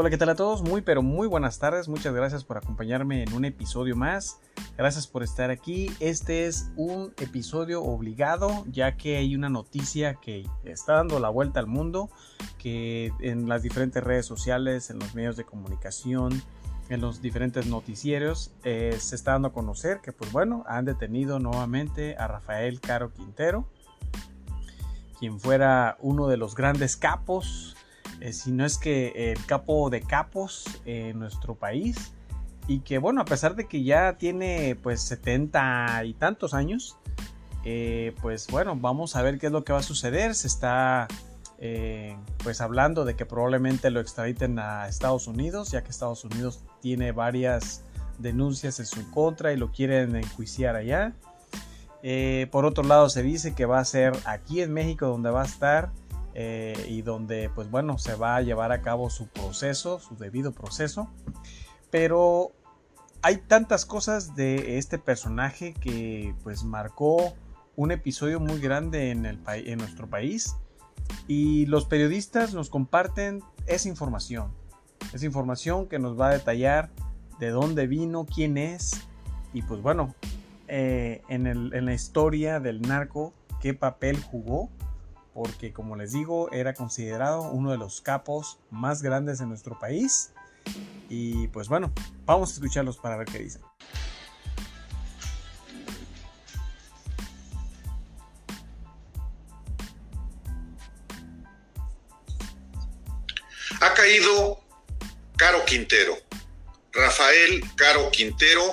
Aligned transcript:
Hola, 0.00 0.10
¿qué 0.10 0.16
tal 0.16 0.28
a 0.28 0.36
todos? 0.36 0.62
Muy, 0.62 0.80
pero 0.80 1.02
muy 1.02 1.26
buenas 1.26 1.58
tardes. 1.58 1.88
Muchas 1.88 2.14
gracias 2.14 2.44
por 2.44 2.56
acompañarme 2.56 3.24
en 3.24 3.32
un 3.32 3.44
episodio 3.44 3.96
más. 3.96 4.38
Gracias 4.76 5.08
por 5.08 5.24
estar 5.24 5.50
aquí. 5.50 5.90
Este 5.98 6.46
es 6.46 6.70
un 6.76 7.12
episodio 7.18 7.82
obligado, 7.82 8.64
ya 8.70 8.96
que 8.96 9.16
hay 9.16 9.34
una 9.34 9.48
noticia 9.48 10.14
que 10.14 10.46
está 10.62 10.92
dando 10.92 11.18
la 11.18 11.30
vuelta 11.30 11.58
al 11.58 11.66
mundo, 11.66 12.10
que 12.58 13.10
en 13.18 13.48
las 13.48 13.64
diferentes 13.64 14.00
redes 14.04 14.24
sociales, 14.24 14.88
en 14.90 15.00
los 15.00 15.16
medios 15.16 15.36
de 15.36 15.42
comunicación, 15.42 16.44
en 16.90 17.00
los 17.00 17.20
diferentes 17.20 17.66
noticieros, 17.66 18.52
eh, 18.62 18.96
se 19.00 19.16
está 19.16 19.32
dando 19.32 19.48
a 19.48 19.52
conocer 19.52 19.98
que, 20.00 20.12
pues 20.12 20.30
bueno, 20.30 20.62
han 20.68 20.84
detenido 20.84 21.40
nuevamente 21.40 22.14
a 22.18 22.28
Rafael 22.28 22.80
Caro 22.80 23.12
Quintero, 23.12 23.68
quien 25.18 25.40
fuera 25.40 25.96
uno 25.98 26.28
de 26.28 26.36
los 26.36 26.54
grandes 26.54 26.96
capos 26.96 27.74
eh, 28.20 28.32
si 28.32 28.50
no 28.50 28.64
es 28.64 28.78
que 28.78 29.32
el 29.32 29.44
capo 29.46 29.90
de 29.90 30.00
capos 30.00 30.64
en 30.84 31.18
nuestro 31.18 31.54
país 31.54 32.12
y 32.66 32.80
que 32.80 32.98
bueno, 32.98 33.20
a 33.20 33.24
pesar 33.24 33.54
de 33.54 33.66
que 33.66 33.82
ya 33.82 34.14
tiene 34.18 34.76
pues 34.82 35.00
70 35.02 36.04
y 36.04 36.14
tantos 36.14 36.52
años, 36.52 36.96
eh, 37.64 38.14
pues 38.20 38.46
bueno, 38.48 38.76
vamos 38.76 39.16
a 39.16 39.22
ver 39.22 39.38
qué 39.38 39.46
es 39.46 39.52
lo 39.52 39.64
que 39.64 39.72
va 39.72 39.78
a 39.78 39.82
suceder. 39.82 40.34
Se 40.34 40.48
está 40.48 41.06
eh, 41.58 42.16
pues 42.42 42.60
hablando 42.60 43.04
de 43.04 43.14
que 43.14 43.24
probablemente 43.24 43.90
lo 43.90 44.00
extraditen 44.00 44.58
a 44.58 44.88
Estados 44.88 45.26
Unidos, 45.28 45.70
ya 45.70 45.82
que 45.82 45.90
Estados 45.90 46.24
Unidos 46.24 46.62
tiene 46.80 47.12
varias 47.12 47.84
denuncias 48.18 48.80
en 48.80 48.86
su 48.86 49.08
contra 49.12 49.52
y 49.52 49.56
lo 49.56 49.70
quieren 49.70 50.16
enjuiciar 50.16 50.74
allá. 50.74 51.14
por 52.50 52.64
otro 52.64 52.82
lado, 52.84 53.08
se 53.08 53.22
dice 53.22 53.54
que 53.54 53.64
va 53.64 53.78
a 53.78 53.84
ser 53.84 54.12
aquí 54.24 54.60
en 54.60 54.72
México 54.72 55.06
donde 55.06 55.30
va 55.30 55.42
a 55.42 55.46
estar 55.46 55.90
eh, 56.40 56.86
y 56.88 57.02
donde 57.02 57.50
pues 57.52 57.68
bueno 57.68 57.98
se 57.98 58.14
va 58.14 58.36
a 58.36 58.42
llevar 58.42 58.70
a 58.70 58.80
cabo 58.80 59.10
su 59.10 59.26
proceso, 59.26 59.98
su 59.98 60.14
debido 60.14 60.52
proceso. 60.52 61.10
Pero 61.90 62.52
hay 63.22 63.38
tantas 63.38 63.84
cosas 63.84 64.36
de 64.36 64.78
este 64.78 65.00
personaje 65.00 65.74
que 65.74 66.36
pues 66.44 66.62
marcó 66.62 67.34
un 67.74 67.90
episodio 67.90 68.38
muy 68.38 68.60
grande 68.60 69.10
en, 69.10 69.26
el 69.26 69.40
en 69.48 69.78
nuestro 69.78 70.08
país 70.08 70.54
y 71.26 71.66
los 71.66 71.86
periodistas 71.86 72.54
nos 72.54 72.70
comparten 72.70 73.42
esa 73.66 73.88
información. 73.88 74.52
Esa 75.12 75.26
información 75.26 75.88
que 75.88 75.98
nos 75.98 76.16
va 76.16 76.28
a 76.28 76.34
detallar 76.34 76.92
de 77.40 77.48
dónde 77.48 77.88
vino, 77.88 78.26
quién 78.26 78.58
es 78.58 79.08
y 79.52 79.62
pues 79.62 79.82
bueno, 79.82 80.14
eh, 80.68 81.20
en, 81.28 81.48
en 81.48 81.84
la 81.84 81.94
historia 81.94 82.60
del 82.60 82.80
narco, 82.80 83.34
qué 83.60 83.74
papel 83.74 84.22
jugó 84.22 84.70
porque 85.38 85.72
como 85.72 85.94
les 85.94 86.10
digo 86.10 86.50
era 86.50 86.74
considerado 86.74 87.42
uno 87.42 87.70
de 87.70 87.78
los 87.78 88.00
capos 88.00 88.58
más 88.70 89.02
grandes 89.02 89.38
de 89.38 89.46
nuestro 89.46 89.78
país. 89.78 90.32
Y 91.08 91.46
pues 91.48 91.68
bueno, 91.68 91.92
vamos 92.24 92.50
a 92.50 92.54
escucharlos 92.54 92.96
para 92.96 93.16
ver 93.16 93.28
qué 93.28 93.38
dicen. 93.38 93.62
Ha 103.80 103.94
caído 103.94 104.58
Caro 105.36 105.64
Quintero, 105.64 106.16
Rafael 106.90 107.62
Caro 107.76 108.10
Quintero, 108.10 108.64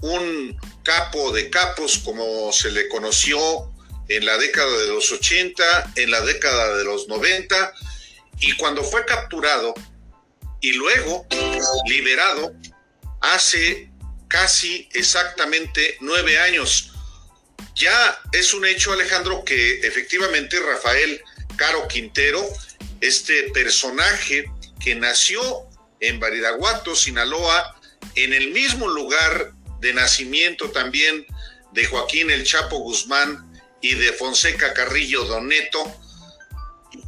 un 0.00 0.58
capo 0.82 1.30
de 1.30 1.48
capos 1.50 1.98
como 1.98 2.50
se 2.50 2.72
le 2.72 2.88
conoció 2.88 3.77
en 4.08 4.24
la 4.24 4.36
década 4.38 4.76
de 4.78 4.88
los 4.88 5.10
80, 5.12 5.92
en 5.96 6.10
la 6.10 6.20
década 6.22 6.76
de 6.76 6.84
los 6.84 7.08
90, 7.08 7.74
y 8.40 8.52
cuando 8.52 8.82
fue 8.82 9.04
capturado 9.04 9.74
y 10.60 10.72
luego 10.72 11.26
liberado 11.86 12.54
hace 13.20 13.90
casi 14.28 14.88
exactamente 14.92 15.96
nueve 16.00 16.38
años. 16.38 16.92
Ya 17.74 18.20
es 18.32 18.54
un 18.54 18.66
hecho, 18.66 18.92
Alejandro, 18.92 19.44
que 19.44 19.80
efectivamente 19.80 20.58
Rafael 20.60 21.20
Caro 21.56 21.86
Quintero, 21.88 22.44
este 23.00 23.50
personaje 23.52 24.50
que 24.80 24.94
nació 24.94 25.68
en 26.00 26.20
Bariraguato, 26.20 26.94
Sinaloa, 26.94 27.80
en 28.14 28.32
el 28.32 28.50
mismo 28.50 28.88
lugar 28.88 29.52
de 29.80 29.92
nacimiento 29.92 30.70
también 30.70 31.26
de 31.72 31.84
Joaquín 31.84 32.30
El 32.30 32.44
Chapo 32.44 32.78
Guzmán 32.78 33.47
y 33.80 33.94
de 33.94 34.12
Fonseca 34.12 34.74
Carrillo 34.74 35.24
Doneto, 35.24 35.94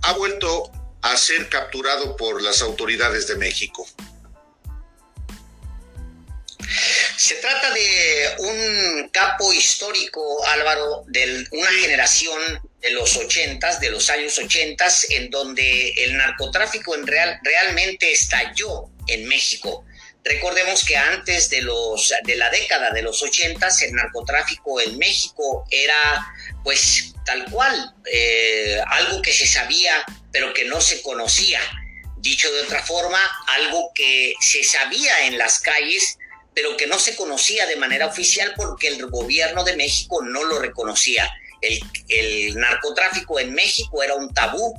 ha 0.03 0.12
vuelto 0.14 0.70
a 1.03 1.16
ser 1.16 1.48
capturado 1.48 2.16
por 2.16 2.42
las 2.42 2.60
autoridades 2.62 3.26
de 3.26 3.36
México. 3.36 3.88
Se 7.16 7.34
trata 7.36 7.70
de 7.72 8.34
un 8.38 9.08
capo 9.10 9.53
histórico, 9.53 10.44
Álvaro, 10.47 11.04
de 11.06 11.47
una 11.50 11.70
generación 11.70 12.41
de 12.81 12.91
los 12.91 13.16
ochentas, 13.16 13.81
de 13.81 13.91
los 13.91 14.08
años 14.08 14.38
ochentas, 14.38 15.06
en 15.10 15.31
donde 15.31 15.91
el 16.04 16.16
narcotráfico 16.16 16.94
en 16.94 17.06
real, 17.06 17.38
realmente 17.42 18.10
estalló 18.10 18.87
en 19.06 19.28
México. 19.28 19.84
Recordemos 20.22 20.84
que 20.84 20.97
antes 20.97 21.48
de, 21.48 21.62
los, 21.62 22.12
de 22.25 22.36
la 22.36 22.50
década 22.50 22.91
de 22.91 23.03
los 23.03 23.22
ochentas, 23.22 23.81
el 23.82 23.92
narcotráfico 23.94 24.81
en 24.81 24.98
México 24.98 25.64
era 25.70 26.26
pues 26.62 27.14
tal 27.25 27.44
cual, 27.50 27.94
eh, 28.12 28.81
algo 28.86 29.22
que 29.22 29.32
se 29.32 29.47
sabía 29.47 29.94
pero 30.31 30.53
que 30.53 30.64
no 30.66 30.81
se 30.81 31.00
conocía. 31.03 31.60
Dicho 32.19 32.53
de 32.53 32.60
otra 32.60 32.82
forma, 32.82 33.19
algo 33.47 33.92
que 33.94 34.34
se 34.41 34.62
sabía 34.62 35.26
en 35.26 35.38
las 35.38 35.58
calles 35.60 36.19
pero 36.54 36.76
que 36.76 36.87
no 36.87 36.98
se 36.98 37.16
conocía 37.16 37.66
de 37.66 37.76
manera 37.76 38.06
oficial 38.06 38.52
porque 38.56 38.88
el 38.88 39.06
gobierno 39.06 39.64
de 39.64 39.76
México 39.76 40.22
no 40.22 40.44
lo 40.44 40.58
reconocía. 40.58 41.31
El, 41.62 41.81
el 42.08 42.56
narcotráfico 42.56 43.41
en 43.41 43.54
México 43.54 44.02
era 44.02 44.14
un 44.14 44.34
tabú 44.34 44.75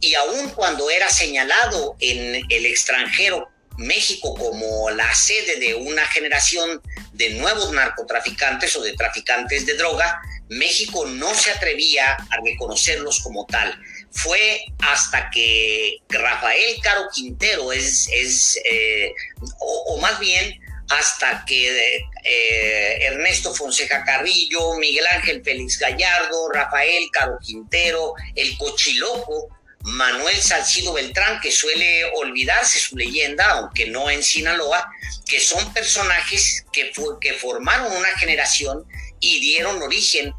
y 0.00 0.14
aun 0.16 0.50
cuando 0.50 0.90
era 0.90 1.08
señalado 1.08 1.96
en 2.00 2.44
el 2.50 2.66
extranjero 2.66 3.48
México 3.82 4.34
como 4.34 4.90
la 4.90 5.14
sede 5.14 5.58
de 5.58 5.74
una 5.74 6.06
generación 6.06 6.80
de 7.12 7.30
nuevos 7.30 7.72
narcotraficantes 7.72 8.74
o 8.76 8.82
de 8.82 8.94
traficantes 8.94 9.66
de 9.66 9.74
droga, 9.74 10.20
México 10.48 11.06
no 11.06 11.34
se 11.34 11.50
atrevía 11.50 12.12
a 12.12 12.40
reconocerlos 12.44 13.20
como 13.20 13.46
tal. 13.46 13.74
Fue 14.10 14.64
hasta 14.80 15.30
que 15.30 15.98
Rafael 16.08 16.76
Caro 16.82 17.08
Quintero 17.12 17.72
es, 17.72 18.08
es 18.12 18.58
eh, 18.70 19.12
o, 19.58 19.98
más 20.00 20.18
bien 20.20 20.60
hasta 20.90 21.44
que 21.46 21.96
eh, 22.24 23.04
Ernesto 23.06 23.54
Fonseca 23.54 24.04
Carrillo, 24.04 24.74
Miguel 24.78 25.06
Ángel 25.12 25.42
Félix 25.42 25.78
Gallardo, 25.78 26.50
Rafael 26.50 27.08
Caro 27.10 27.38
Quintero, 27.40 28.14
el 28.34 28.56
Cochiloco, 28.58 29.48
Manuel 29.84 30.40
Salcido 30.40 30.92
Beltrán, 30.92 31.40
que 31.40 31.50
suele 31.50 32.04
olvidarse 32.14 32.78
su 32.78 32.96
leyenda, 32.96 33.50
aunque 33.50 33.86
no 33.86 34.10
en 34.10 34.22
Sinaloa, 34.22 34.90
que 35.26 35.40
son 35.40 35.72
personajes 35.72 36.64
que, 36.72 36.92
formaron 37.34 37.92
una 37.96 38.08
generación 38.18 38.84
y 39.18 39.40
dieron 39.40 39.82
origen 39.82 40.32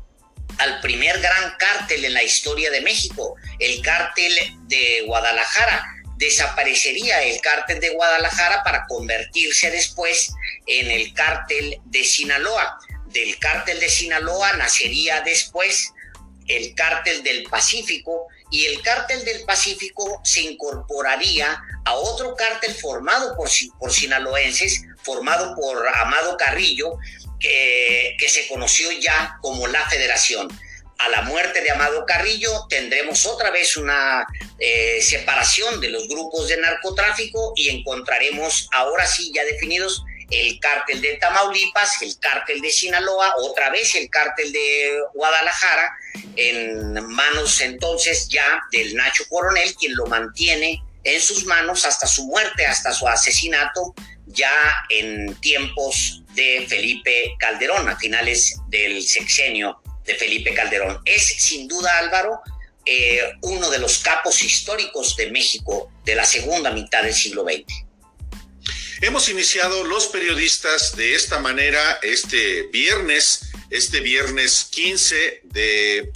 al 0.59 0.79
primer 0.81 1.19
gran 1.19 1.55
cártel 1.57 2.05
en 2.05 2.13
la 2.13 2.23
historia 2.23 2.69
de 2.71 2.81
México, 2.81 3.35
el 3.59 3.81
cártel 3.81 4.33
de 4.67 5.03
Guadalajara. 5.05 5.89
Desaparecería 6.17 7.23
el 7.23 7.41
cártel 7.41 7.81
de 7.81 7.89
Guadalajara 7.89 8.63
para 8.63 8.85
convertirse 8.87 9.71
después 9.71 10.31
en 10.67 10.89
el 10.89 11.13
cártel 11.13 11.79
de 11.85 12.03
Sinaloa. 12.03 12.77
Del 13.07 13.37
cártel 13.39 13.79
de 13.79 13.89
Sinaloa 13.89 14.53
nacería 14.53 15.21
después 15.21 15.91
el 16.47 16.75
cártel 16.75 17.23
del 17.23 17.44
Pacífico 17.44 18.27
y 18.53 18.65
el 18.67 18.83
cártel 18.83 19.25
del 19.25 19.44
Pacífico 19.45 20.21
se 20.23 20.41
incorporaría 20.41 21.59
a 21.85 21.95
otro 21.95 22.35
cártel 22.35 22.71
formado 22.75 23.35
por, 23.35 23.50
por 23.79 23.91
sinaloenses, 23.91 24.83
formado 25.01 25.55
por 25.55 25.88
Amado 25.88 26.38
Carrillo, 26.38 27.00
que, 27.39 28.15
que 28.19 28.29
se 28.29 28.47
conoció 28.47 28.91
ya 28.91 29.39
como 29.41 29.65
la 29.65 29.89
Federación. 29.89 30.47
A 31.00 31.09
la 31.09 31.23
muerte 31.23 31.61
de 31.61 31.71
Amado 31.71 32.05
Carrillo 32.05 32.67
tendremos 32.69 33.25
otra 33.25 33.50
vez 33.50 33.75
una 33.75 34.23
eh, 34.59 35.01
separación 35.01 35.81
de 35.81 35.89
los 35.89 36.07
grupos 36.07 36.47
de 36.47 36.57
narcotráfico 36.57 37.53
y 37.56 37.69
encontraremos 37.69 38.69
ahora 38.71 39.07
sí 39.07 39.31
ya 39.33 39.44
definidos 39.45 40.03
el 40.29 40.59
cártel 40.59 41.01
de 41.01 41.17
Tamaulipas, 41.17 42.01
el 42.01 42.17
cártel 42.19 42.61
de 42.61 42.71
Sinaloa, 42.71 43.35
otra 43.37 43.69
vez 43.69 43.95
el 43.95 44.09
cártel 44.09 44.51
de 44.51 44.99
Guadalajara, 45.13 45.97
en 46.35 46.93
manos 47.07 47.61
entonces 47.61 48.27
ya 48.29 48.61
del 48.71 48.95
Nacho 48.95 49.23
Coronel, 49.29 49.75
quien 49.75 49.95
lo 49.95 50.05
mantiene 50.07 50.81
en 51.03 51.21
sus 51.21 51.45
manos 51.45 51.85
hasta 51.85 52.07
su 52.07 52.25
muerte, 52.25 52.65
hasta 52.65 52.93
su 52.93 53.07
asesinato, 53.07 53.93
ya 54.27 54.53
en 54.89 55.35
tiempos 55.41 56.23
de 56.33 56.65
Felipe 56.67 57.35
Calderón, 57.39 57.89
a 57.89 57.97
finales 57.97 58.57
del 58.69 59.03
sexenio 59.03 59.81
de 60.05 60.15
Felipe 60.15 60.53
Calderón. 60.53 61.01
Es 61.05 61.27
sin 61.43 61.67
duda, 61.67 61.97
Álvaro, 61.99 62.41
eh, 62.85 63.21
uno 63.41 63.69
de 63.69 63.79
los 63.79 63.99
capos 63.99 64.43
históricos 64.43 65.15
de 65.15 65.31
México 65.31 65.91
de 66.03 66.15
la 66.15 66.25
segunda 66.25 66.71
mitad 66.71 67.03
del 67.03 67.13
siglo 67.13 67.43
XX. 67.43 67.85
Hemos 69.03 69.27
iniciado 69.27 69.83
los 69.83 70.07
periodistas 70.07 70.95
de 70.95 71.13
esta 71.13 71.38
manera 71.39 72.00
este 72.03 72.63
viernes, 72.71 73.51
este 73.69 74.00
viernes 74.00 74.69
15 74.71 75.41
de, 75.44 76.09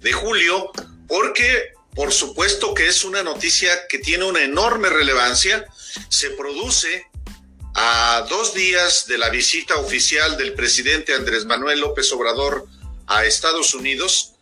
de 0.00 0.12
julio, 0.14 0.72
porque 1.06 1.74
por 1.94 2.10
supuesto 2.10 2.72
que 2.72 2.88
es 2.88 3.04
una 3.04 3.22
noticia 3.22 3.86
que 3.86 3.98
tiene 3.98 4.24
una 4.24 4.42
enorme 4.42 4.88
relevancia. 4.88 5.66
Se 6.08 6.30
produce 6.30 7.04
a 7.74 8.26
dos 8.30 8.54
días 8.54 9.06
de 9.06 9.18
la 9.18 9.28
visita 9.28 9.76
oficial 9.76 10.38
del 10.38 10.54
presidente 10.54 11.12
Andrés 11.12 11.44
Manuel 11.44 11.80
López 11.80 12.10
Obrador 12.12 12.66
a 13.08 13.26
Estados 13.26 13.74
Unidos, 13.74 14.36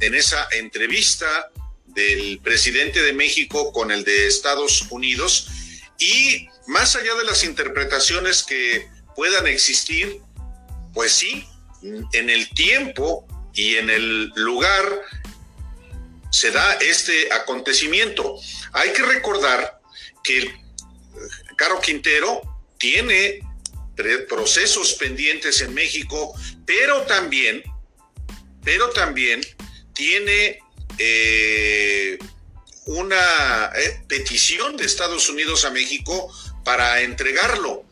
en 0.00 0.16
esa 0.16 0.48
entrevista 0.50 1.48
del 1.86 2.40
presidente 2.40 3.02
de 3.02 3.12
México 3.12 3.70
con 3.72 3.92
el 3.92 4.02
de 4.02 4.26
Estados 4.26 4.82
Unidos, 4.90 5.46
y 6.00 6.48
más 6.66 6.96
allá 6.96 7.14
de 7.14 7.24
las 7.24 7.44
interpretaciones 7.44 8.42
que 8.42 8.88
puedan 9.14 9.46
existir, 9.46 10.20
pues 10.94 11.12
sí, 11.12 11.46
en 11.82 12.30
el 12.30 12.48
tiempo 12.50 13.26
y 13.54 13.76
en 13.76 13.90
el 13.90 14.32
lugar 14.36 15.02
se 16.30 16.50
da 16.50 16.74
este 16.74 17.32
acontecimiento. 17.32 18.36
Hay 18.72 18.92
que 18.92 19.02
recordar 19.02 19.80
que 20.22 20.54
Caro 21.56 21.80
Quintero 21.80 22.40
tiene 22.78 23.40
procesos 24.28 24.94
pendientes 24.94 25.60
en 25.60 25.74
México, 25.74 26.34
pero 26.64 27.02
también, 27.02 27.62
pero 28.64 28.90
también 28.90 29.40
tiene 29.92 30.58
eh, 30.98 32.18
una 32.86 33.70
eh, 33.76 34.02
petición 34.08 34.76
de 34.76 34.86
Estados 34.86 35.28
Unidos 35.28 35.64
a 35.64 35.70
México 35.70 36.32
para 36.64 37.00
entregarlo. 37.02 37.84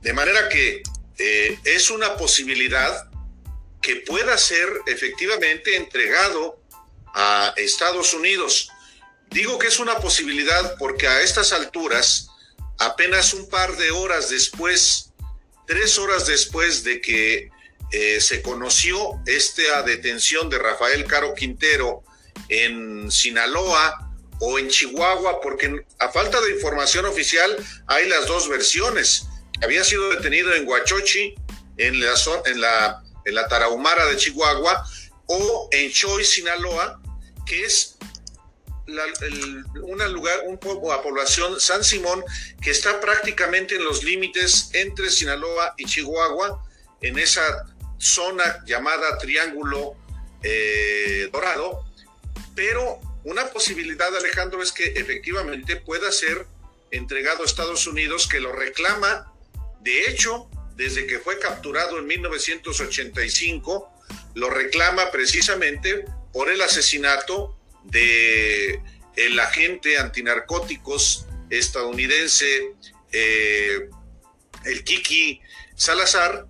De 0.00 0.12
manera 0.12 0.48
que 0.48 0.82
eh, 1.18 1.58
es 1.64 1.90
una 1.90 2.16
posibilidad 2.16 3.08
que 3.80 3.96
pueda 3.96 4.36
ser 4.38 4.68
efectivamente 4.86 5.76
entregado 5.76 6.62
a 7.14 7.52
Estados 7.56 8.14
Unidos. 8.14 8.70
Digo 9.30 9.58
que 9.58 9.66
es 9.66 9.78
una 9.78 9.96
posibilidad 9.98 10.76
porque 10.78 11.06
a 11.06 11.22
estas 11.22 11.52
alturas 11.52 12.28
apenas 12.78 13.34
un 13.34 13.48
par 13.48 13.76
de 13.76 13.90
horas 13.90 14.30
después, 14.30 15.12
tres 15.66 15.98
horas 15.98 16.26
después 16.26 16.84
de 16.84 17.00
que 17.00 17.50
eh, 17.90 18.20
se 18.20 18.42
conoció 18.42 19.20
esta 19.26 19.82
detención 19.82 20.48
de 20.48 20.58
Rafael 20.58 21.04
Caro 21.06 21.34
Quintero 21.34 22.04
en 22.48 23.10
Sinaloa 23.10 24.07
o 24.40 24.58
en 24.58 24.68
Chihuahua, 24.68 25.40
porque 25.40 25.84
a 25.98 26.08
falta 26.10 26.40
de 26.40 26.52
información 26.52 27.06
oficial 27.06 27.56
hay 27.86 28.08
las 28.08 28.26
dos 28.26 28.48
versiones. 28.48 29.26
Había 29.62 29.82
sido 29.84 30.10
detenido 30.10 30.54
en 30.54 30.68
Huachochi, 30.68 31.34
en 31.76 32.00
la, 32.00 32.14
en 32.46 32.60
la, 32.60 33.02
en 33.24 33.34
la 33.34 33.48
Tarahumara 33.48 34.06
de 34.06 34.16
Chihuahua, 34.16 34.84
o 35.26 35.68
en 35.72 35.90
Choy, 35.90 36.24
Sinaloa, 36.24 37.00
que 37.46 37.64
es 37.64 37.96
un 39.82 40.12
lugar, 40.12 40.40
un 40.46 40.58
pueblo, 40.58 40.92
a 40.92 41.02
población, 41.02 41.60
San 41.60 41.84
Simón, 41.84 42.24
que 42.62 42.70
está 42.70 43.00
prácticamente 43.00 43.76
en 43.76 43.84
los 43.84 44.02
límites 44.02 44.70
entre 44.72 45.10
Sinaloa 45.10 45.74
y 45.76 45.84
Chihuahua, 45.84 46.64
en 47.02 47.18
esa 47.18 47.66
zona 47.98 48.62
llamada 48.64 49.18
Triángulo 49.18 49.94
eh, 50.42 51.28
Dorado, 51.32 51.84
pero 52.54 53.00
una 53.28 53.46
posibilidad, 53.50 54.14
Alejandro, 54.16 54.62
es 54.62 54.72
que 54.72 54.84
efectivamente 54.96 55.76
pueda 55.76 56.10
ser 56.10 56.46
entregado 56.90 57.42
a 57.42 57.46
Estados 57.46 57.86
Unidos, 57.86 58.26
que 58.26 58.40
lo 58.40 58.52
reclama, 58.52 59.32
de 59.80 60.08
hecho, 60.08 60.48
desde 60.76 61.06
que 61.06 61.18
fue 61.18 61.38
capturado 61.38 61.98
en 61.98 62.06
1985, 62.06 63.92
lo 64.34 64.50
reclama 64.50 65.10
precisamente 65.10 66.04
por 66.32 66.50
el 66.50 66.62
asesinato 66.62 67.58
de 67.84 68.82
el 69.16 69.38
agente 69.40 69.98
antinarcóticos 69.98 71.26
estadounidense, 71.50 72.74
eh, 73.12 73.90
el 74.64 74.84
Kiki 74.84 75.40
Salazar, 75.74 76.46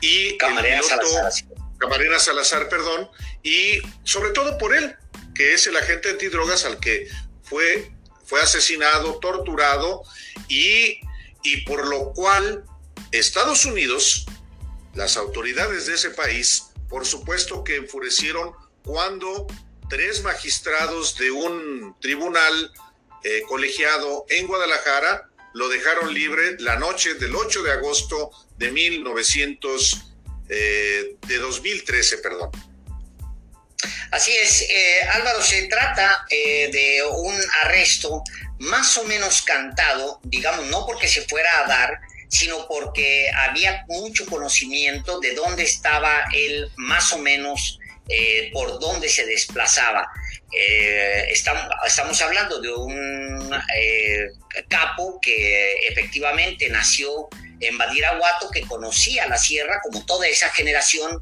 y 0.00 0.36
Camarena 0.36 0.82
Salazar. 0.82 1.32
Camarena 1.78 2.18
Salazar, 2.18 2.68
perdón, 2.68 3.08
y 3.42 3.80
sobre 4.04 4.30
todo 4.30 4.56
por 4.58 4.74
él, 4.74 4.96
que 5.36 5.54
es 5.54 5.66
el 5.66 5.76
agente 5.76 6.10
antidrogas 6.10 6.64
al 6.64 6.80
que 6.80 7.08
fue, 7.42 7.92
fue 8.24 8.40
asesinado, 8.40 9.18
torturado, 9.18 10.02
y, 10.48 11.00
y 11.42 11.60
por 11.66 11.86
lo 11.86 12.12
cual 12.12 12.64
Estados 13.12 13.64
Unidos, 13.64 14.26
las 14.94 15.16
autoridades 15.16 15.86
de 15.86 15.94
ese 15.94 16.10
país, 16.10 16.70
por 16.88 17.04
supuesto 17.06 17.64
que 17.64 17.76
enfurecieron 17.76 18.52
cuando 18.82 19.46
tres 19.88 20.22
magistrados 20.22 21.16
de 21.18 21.30
un 21.30 21.96
tribunal 22.00 22.72
eh, 23.22 23.42
colegiado 23.48 24.24
en 24.28 24.46
Guadalajara 24.46 25.28
lo 25.54 25.68
dejaron 25.68 26.12
libre 26.12 26.56
la 26.58 26.78
noche 26.78 27.14
del 27.14 27.34
8 27.34 27.62
de 27.62 27.72
agosto 27.72 28.30
de 28.58 28.70
1900, 28.70 30.02
eh, 30.48 31.16
de 31.26 31.38
2013, 31.38 32.18
perdón. 32.18 32.50
Así 34.10 34.32
es, 34.36 34.62
eh, 34.62 35.02
Álvaro, 35.12 35.42
se 35.42 35.66
trata 35.68 36.24
de 36.28 37.02
un 37.10 37.34
arresto 37.62 38.22
más 38.58 38.96
o 38.96 39.04
menos 39.04 39.42
cantado, 39.42 40.20
digamos, 40.24 40.66
no 40.66 40.86
porque 40.86 41.08
se 41.08 41.22
fuera 41.22 41.60
a 41.60 41.66
dar, 41.66 42.00
sino 42.28 42.66
porque 42.68 43.30
había 43.34 43.84
mucho 43.88 44.26
conocimiento 44.26 45.20
de 45.20 45.34
dónde 45.34 45.62
estaba 45.62 46.24
él 46.32 46.70
más 46.76 47.12
o 47.12 47.18
menos 47.18 47.78
eh, 48.08 48.50
por 48.52 48.78
dónde 48.78 49.08
se 49.08 49.26
desplazaba. 49.26 50.08
Eh, 50.52 51.26
estamos, 51.30 51.64
estamos, 51.84 52.20
hablando 52.22 52.60
de 52.60 52.72
un 52.72 53.52
eh, 53.76 54.28
capo 54.68 55.18
que 55.20 55.88
efectivamente 55.88 56.68
nació 56.68 57.28
en 57.60 57.78
Badiraguato, 57.78 58.50
que 58.50 58.62
conocía 58.62 59.26
la 59.26 59.38
sierra 59.38 59.80
como 59.82 60.04
toda 60.04 60.26
esa 60.26 60.48
generación 60.50 61.20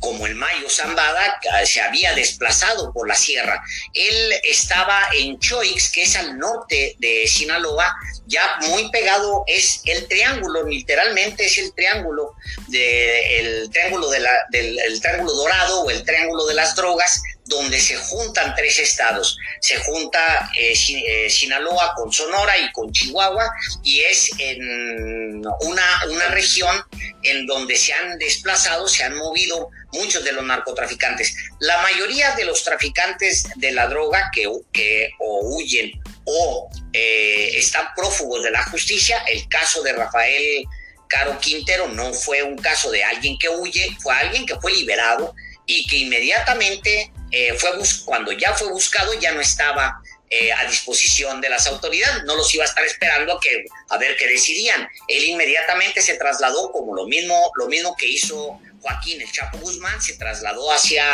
como 0.00 0.26
el 0.26 0.34
Mayo 0.34 0.68
Zambada, 0.68 1.40
se 1.64 1.80
había 1.80 2.14
desplazado 2.14 2.92
por 2.92 3.08
la 3.08 3.14
sierra. 3.14 3.62
Él 3.94 4.34
estaba 4.42 5.08
en 5.14 5.38
Choix, 5.38 5.90
que 5.90 6.02
es 6.02 6.16
al 6.16 6.38
norte 6.38 6.96
de 6.98 7.26
Sinaloa, 7.26 7.94
ya 8.26 8.58
muy 8.68 8.90
pegado, 8.90 9.44
es 9.46 9.80
el 9.84 10.06
triángulo, 10.08 10.64
literalmente 10.64 11.46
es 11.46 11.58
el 11.58 11.72
triángulo, 11.72 12.34
de, 12.68 13.68
triángulo 13.72 14.10
de 14.10 14.20
la, 14.20 14.30
del 14.50 14.78
el 14.78 15.00
triángulo 15.00 15.32
dorado 15.32 15.82
o 15.82 15.90
el 15.90 16.04
triángulo 16.04 16.46
de 16.46 16.54
las 16.54 16.74
drogas, 16.74 17.22
donde 17.46 17.80
se 17.80 17.96
juntan 17.96 18.54
tres 18.54 18.78
estados. 18.78 19.38
Se 19.60 19.76
junta 19.76 20.50
eh, 20.56 20.74
eh, 20.88 21.30
Sinaloa 21.30 21.94
con 21.94 22.12
Sonora 22.12 22.58
y 22.58 22.70
con 22.72 22.92
Chihuahua 22.92 23.50
y 23.82 24.00
es 24.00 24.30
en 24.38 25.46
una, 25.60 26.04
una 26.10 26.28
región 26.28 26.76
en 27.22 27.46
donde 27.46 27.76
se 27.76 27.92
han 27.92 28.18
desplazado, 28.18 28.88
se 28.88 29.04
han 29.04 29.16
movido 29.16 29.70
muchos 29.92 30.24
de 30.24 30.32
los 30.32 30.44
narcotraficantes. 30.44 31.34
La 31.60 31.80
mayoría 31.82 32.34
de 32.34 32.44
los 32.44 32.62
traficantes 32.62 33.44
de 33.56 33.72
la 33.72 33.86
droga 33.86 34.30
que, 34.32 34.48
que 34.72 35.10
o 35.20 35.56
huyen 35.56 35.92
o 36.24 36.68
eh, 36.92 37.50
están 37.54 37.86
prófugos 37.94 38.42
de 38.42 38.50
la 38.50 38.64
justicia, 38.64 39.18
el 39.28 39.48
caso 39.48 39.82
de 39.82 39.92
Rafael 39.92 40.64
Caro 41.08 41.38
Quintero 41.38 41.88
no 41.88 42.12
fue 42.12 42.42
un 42.42 42.58
caso 42.58 42.90
de 42.90 43.04
alguien 43.04 43.38
que 43.38 43.48
huye, 43.48 43.96
fue 44.00 44.14
alguien 44.14 44.44
que 44.44 44.56
fue 44.56 44.72
liberado 44.72 45.34
y 45.66 45.86
que 45.86 45.98
inmediatamente 45.98 47.12
eh, 47.30 47.54
fue 47.58 47.70
cuando 48.04 48.32
ya 48.32 48.54
fue 48.54 48.70
buscado 48.70 49.12
ya 49.14 49.32
no 49.32 49.40
estaba 49.40 50.00
eh, 50.28 50.52
a 50.52 50.64
disposición 50.64 51.40
de 51.40 51.48
las 51.48 51.66
autoridades, 51.68 52.24
no 52.24 52.34
los 52.34 52.52
iba 52.54 52.64
a 52.64 52.66
estar 52.66 52.84
esperando 52.84 53.34
a, 53.34 53.40
que, 53.40 53.64
a 53.90 53.96
ver 53.98 54.16
qué 54.16 54.26
decidían. 54.26 54.88
Él 55.06 55.24
inmediatamente 55.24 56.02
se 56.02 56.14
trasladó 56.14 56.72
como 56.72 56.94
lo 56.94 57.06
mismo, 57.06 57.52
lo 57.54 57.68
mismo 57.68 57.94
que 57.96 58.08
hizo 58.08 58.58
Joaquín 58.80 59.20
El 59.20 59.30
Chapo 59.30 59.58
Guzmán, 59.58 60.00
se 60.00 60.14
trasladó 60.14 60.72
hacia 60.72 61.04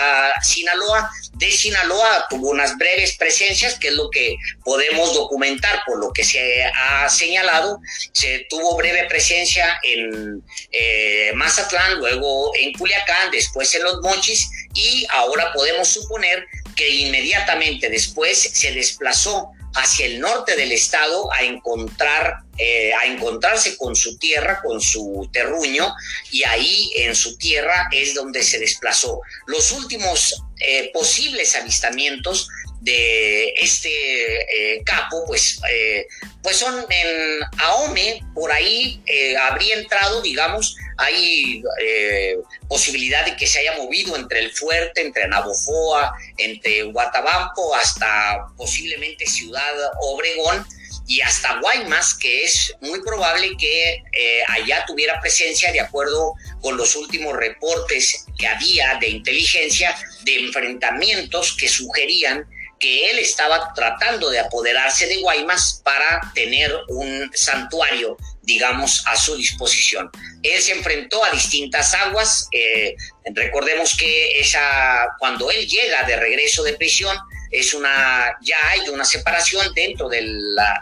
Sinaloa. 0.43 1.11
De 1.35 1.51
Sinaloa 1.51 2.27
tuvo 2.29 2.51
unas 2.51 2.77
breves 2.77 3.17
presencias, 3.17 3.79
que 3.79 3.89
es 3.89 3.95
lo 3.95 4.11
que 4.11 4.37
podemos 4.65 5.15
documentar 5.15 5.83
por 5.87 5.99
lo 5.99 6.13
que 6.13 6.25
se 6.25 6.65
ha 6.65 7.09
señalado. 7.09 7.81
Se 8.13 8.47
tuvo 8.51 8.77
breve 8.77 9.05
presencia 9.09 9.79
en 9.83 10.43
eh, 10.71 11.33
Mazatlán, 11.35 11.99
luego 11.99 12.53
en 12.57 12.73
Culiacán, 12.73 13.31
después 13.31 13.75
en 13.75 13.85
Los 13.85 14.01
Mochis 14.03 14.49
y 14.75 15.07
ahora 15.11 15.53
podemos 15.53 15.89
suponer 15.89 16.47
que 16.75 16.89
inmediatamente 16.89 17.89
después 17.89 18.39
se 18.39 18.73
desplazó 18.73 19.51
hacia 19.75 20.07
el 20.07 20.21
norte 20.21 20.55
del 20.57 20.73
estado 20.73 21.33
a 21.33 21.43
encontrar 21.43 22.43
eh, 22.59 22.93
a 22.93 23.07
encontrarse 23.07 23.79
con 23.79 23.97
su 23.97 24.19
tierra, 24.19 24.61
con 24.63 24.79
su 24.79 25.29
terruño, 25.33 25.95
y 26.31 26.45
ahí 26.45 26.93
en 26.97 27.17
su 27.17 27.39
tierra 27.39 27.89
es 27.91 28.15
donde 28.15 28.43
se 28.43 28.59
desplazó. 28.59 29.23
Los 29.47 29.73
últimos 29.73 30.43
eh, 30.61 30.91
posibles 30.93 31.57
avistamientos 31.57 32.49
de 32.83 33.51
este 33.61 34.75
eh, 34.75 34.83
capo, 34.85 35.25
pues, 35.27 35.61
pues 36.43 36.57
son 36.57 36.85
en 36.89 37.41
Ahome, 37.59 38.21
por 38.35 38.51
ahí 38.51 39.01
habría 39.41 39.77
entrado, 39.77 40.21
digamos, 40.21 40.77
hay 40.99 41.63
posibilidad 42.69 43.25
de 43.25 43.37
que 43.37 43.47
se 43.47 43.61
haya 43.61 43.77
movido 43.77 44.17
entre 44.17 44.41
el 44.41 44.53
fuerte, 44.53 45.01
entre 45.01 45.29
Nabofoa, 45.29 46.13
entre 46.39 46.83
Guatabampo, 46.83 47.75
hasta 47.75 48.47
posiblemente 48.57 49.27
Ciudad 49.27 49.73
Obregón, 50.01 50.67
y 51.07 51.21
hasta 51.21 51.61
Guaymas, 51.61 52.15
que 52.15 52.45
es 52.45 52.75
muy 52.81 53.01
probable 53.03 53.57
que 53.59 54.03
eh, 54.13 54.43
allá 54.49 54.85
tuviera 54.87 55.21
presencia, 55.21 55.73
de 55.73 55.81
acuerdo 55.81 56.35
con 56.61 56.77
los 56.77 56.97
últimos 56.97 57.37
reportes 57.37 58.27
que 58.39 58.47
había 58.47 58.97
de 59.01 59.09
inteligencia, 59.09 59.95
de 60.23 60.39
enfrentamientos 60.47 61.57
que 61.57 61.69
sugerían 61.69 62.47
que 62.83 63.11
él 63.11 63.21
estaba 63.21 63.73
tratando 63.75 64.29
de 64.29 64.41
apoderarse 64.41 65.07
de 65.07 65.19
Guaymas 65.19 65.81
para 65.85 66.21
tener 66.35 66.77
un 66.89 67.31
santuario, 67.33 68.17
digamos, 68.43 69.05
a 69.07 69.17
su 69.17 69.37
disposición. 69.37 70.11
Él 70.43 70.61
se 70.61 70.73
enfrentó 70.73 71.25
a 71.25 71.31
distintas 71.31 71.95
aguas. 71.95 72.49
Eh, 72.51 72.97
recordemos 73.37 73.97
que 73.97 74.41
esa, 74.41 75.07
cuando 75.21 75.49
él 75.53 75.65
llega 75.69 76.03
de 76.03 76.17
regreso 76.17 76.65
de 76.65 76.73
prisión, 76.73 77.17
es 77.53 77.75
una, 77.75 78.35
ya 78.41 78.57
hay 78.71 78.89
una 78.89 79.05
separación 79.05 79.73
dentro 79.75 80.09
de, 80.09 80.23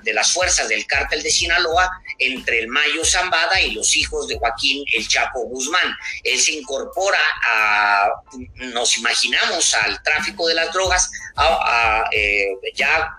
las 0.04 0.32
fuerzas 0.32 0.68
del 0.68 0.86
cártel 0.86 1.22
de 1.22 1.30
Sinaloa 1.30 1.90
entre 2.18 2.60
el 2.60 2.68
Mayo 2.68 3.04
Zambada 3.04 3.60
y 3.60 3.72
los 3.72 3.96
hijos 3.96 4.28
de 4.28 4.38
Joaquín 4.38 4.84
El 4.94 5.06
Chapo 5.08 5.40
Guzmán. 5.46 5.96
Él 6.22 6.40
se 6.40 6.52
incorpora 6.52 7.18
a, 7.44 8.08
nos 8.54 8.96
imaginamos, 8.98 9.74
al 9.74 10.00
tráfico 10.04 10.46
de 10.46 10.54
las 10.54 10.72
drogas, 10.72 11.10
eh, 12.12 12.50
ya 12.74 13.16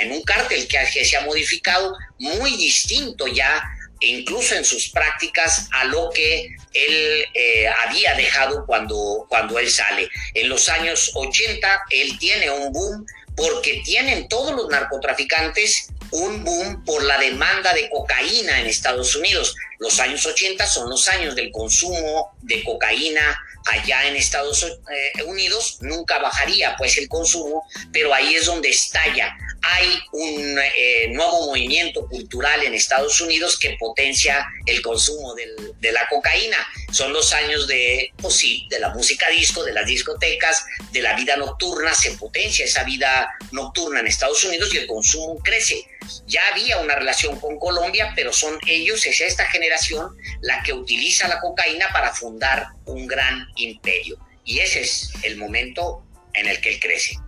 en 0.00 0.12
un 0.12 0.22
cártel 0.22 0.66
que, 0.66 0.78
que 0.92 1.04
se 1.04 1.16
ha 1.18 1.20
modificado 1.20 1.94
muy 2.18 2.56
distinto 2.56 3.26
ya 3.26 3.62
incluso 4.00 4.54
en 4.54 4.64
sus 4.64 4.90
prácticas 4.90 5.68
a 5.72 5.84
lo 5.84 6.10
que 6.10 6.46
él 6.72 7.24
eh, 7.34 7.66
había 7.84 8.14
dejado 8.14 8.64
cuando, 8.66 9.26
cuando 9.28 9.58
él 9.58 9.70
sale. 9.70 10.08
En 10.34 10.48
los 10.48 10.68
años 10.68 11.10
80 11.14 11.84
él 11.90 12.18
tiene 12.18 12.50
un 12.50 12.72
boom 12.72 13.06
porque 13.36 13.82
tienen 13.84 14.28
todos 14.28 14.54
los 14.54 14.68
narcotraficantes 14.68 15.88
un 16.10 16.44
boom 16.44 16.84
por 16.84 17.02
la 17.02 17.18
demanda 17.18 17.72
de 17.74 17.90
cocaína 17.90 18.60
en 18.60 18.66
Estados 18.66 19.14
Unidos. 19.16 19.54
Los 19.78 19.98
años 20.00 20.24
80 20.24 20.66
son 20.66 20.88
los 20.88 21.08
años 21.08 21.34
del 21.34 21.50
consumo 21.50 22.36
de 22.42 22.62
cocaína 22.64 23.38
allá 23.66 24.06
en 24.06 24.16
Estados 24.16 24.64
eh, 24.64 25.22
Unidos. 25.24 25.78
Nunca 25.80 26.18
bajaría 26.18 26.74
pues 26.76 26.96
el 26.98 27.08
consumo, 27.08 27.64
pero 27.92 28.12
ahí 28.14 28.34
es 28.34 28.46
donde 28.46 28.70
estalla 28.70 29.36
hay 29.68 30.00
un 30.12 30.58
eh, 30.58 31.08
nuevo 31.12 31.46
movimiento 31.46 32.06
cultural 32.06 32.62
en 32.62 32.74
Estados 32.74 33.20
Unidos 33.20 33.58
que 33.58 33.76
potencia 33.78 34.46
el 34.64 34.80
consumo 34.80 35.34
de 35.34 35.92
la 35.92 36.06
cocaína. 36.08 36.56
Son 36.92 37.12
los 37.12 37.32
años 37.32 37.66
de, 37.66 38.12
pues 38.16 38.36
sí, 38.36 38.66
de 38.70 38.78
la 38.78 38.90
música 38.90 39.28
disco, 39.30 39.64
de 39.64 39.72
las 39.72 39.86
discotecas, 39.86 40.64
de 40.92 41.02
la 41.02 41.14
vida 41.14 41.36
nocturna, 41.36 41.94
se 41.94 42.12
potencia 42.12 42.64
esa 42.64 42.84
vida 42.84 43.34
nocturna 43.50 44.00
en 44.00 44.06
Estados 44.06 44.44
Unidos 44.44 44.72
y 44.72 44.78
el 44.78 44.86
consumo 44.86 45.38
crece. 45.42 45.84
Ya 46.26 46.42
había 46.52 46.78
una 46.78 46.94
relación 46.94 47.38
con 47.40 47.58
Colombia, 47.58 48.12
pero 48.14 48.32
son 48.32 48.58
ellos, 48.66 49.04
es 49.06 49.20
esta 49.20 49.46
generación, 49.46 50.16
la 50.42 50.62
que 50.62 50.72
utiliza 50.72 51.26
la 51.26 51.40
cocaína 51.40 51.88
para 51.92 52.12
fundar 52.12 52.68
un 52.86 53.06
gran 53.06 53.48
imperio. 53.56 54.18
Y 54.44 54.60
ese 54.60 54.80
es 54.80 55.12
el 55.22 55.36
momento 55.36 56.04
en 56.34 56.46
el 56.46 56.60
que 56.60 56.74
él 56.74 56.80
crece. 56.80 57.18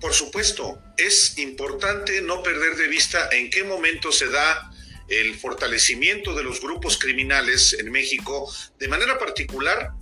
Por 0.00 0.12
supuesto, 0.12 0.82
es 0.96 1.38
importante 1.38 2.20
no 2.22 2.42
perder 2.42 2.76
de 2.76 2.88
vista 2.88 3.28
en 3.32 3.50
qué 3.50 3.64
momento 3.64 4.12
se 4.12 4.28
da 4.28 4.70
el 5.08 5.34
fortalecimiento 5.36 6.34
de 6.34 6.42
los 6.42 6.60
grupos 6.60 6.98
criminales 6.98 7.76
en 7.78 7.90
México, 7.90 8.52
de 8.78 8.88
manera 8.88 9.18
particular 9.18 9.92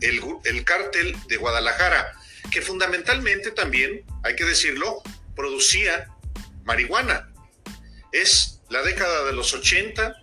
el, 0.00 0.20
el 0.44 0.64
cártel 0.64 1.16
de 1.28 1.36
Guadalajara, 1.36 2.12
que 2.50 2.62
fundamentalmente 2.62 3.52
también, 3.52 4.04
hay 4.24 4.34
que 4.34 4.44
decirlo, 4.44 5.02
producía 5.36 6.08
marihuana. 6.64 7.32
Es 8.12 8.60
la 8.68 8.82
década 8.82 9.24
de 9.26 9.32
los 9.32 9.52
80, 9.52 10.14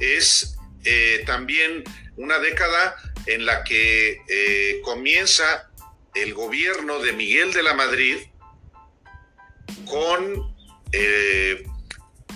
es 0.00 0.56
eh, 0.84 1.22
también 1.26 1.84
una 2.18 2.38
década 2.38 2.96
en 3.26 3.46
la 3.46 3.64
que 3.64 4.20
eh, 4.28 4.80
comienza 4.82 5.70
el 6.14 6.34
gobierno 6.34 6.98
de 6.98 7.12
Miguel 7.12 7.52
de 7.52 7.62
la 7.62 7.74
Madrid 7.74 8.16
con 9.86 10.54
eh, 10.92 11.64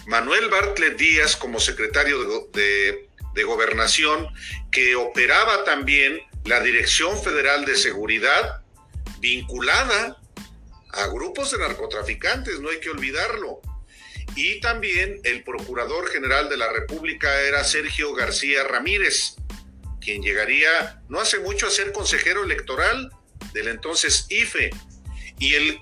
Manuel 0.07 0.49
Bartlett 0.49 0.97
Díaz 0.97 1.37
como 1.37 1.59
secretario 1.59 2.49
de, 2.53 3.09
de 3.35 3.43
gobernación, 3.43 4.29
que 4.71 4.95
operaba 4.95 5.65
también 5.65 6.21
la 6.45 6.61
Dirección 6.61 7.21
Federal 7.21 7.65
de 7.65 7.77
Seguridad 7.77 8.63
vinculada 9.19 10.17
a 10.91 11.07
grupos 11.09 11.51
de 11.51 11.59
narcotraficantes, 11.59 12.61
no 12.61 12.69
hay 12.69 12.79
que 12.79 12.91
olvidarlo. 12.91 13.61
Y 14.35 14.61
también 14.61 15.21
el 15.25 15.43
Procurador 15.43 16.09
General 16.11 16.49
de 16.49 16.57
la 16.57 16.73
República 16.73 17.41
era 17.43 17.65
Sergio 17.65 18.15
García 18.15 18.65
Ramírez, 18.65 19.37
quien 20.05 20.23
llegaría 20.23 21.03
no 21.09 21.21
hace 21.21 21.39
mucho 21.39 21.67
a 21.67 21.71
ser 21.71 21.93
consejero 21.93 22.45
electoral 22.45 23.11
del 23.53 23.69
entonces 23.69 24.27
IFE. 24.29 24.71
Y 25.39 25.55
el 25.55 25.79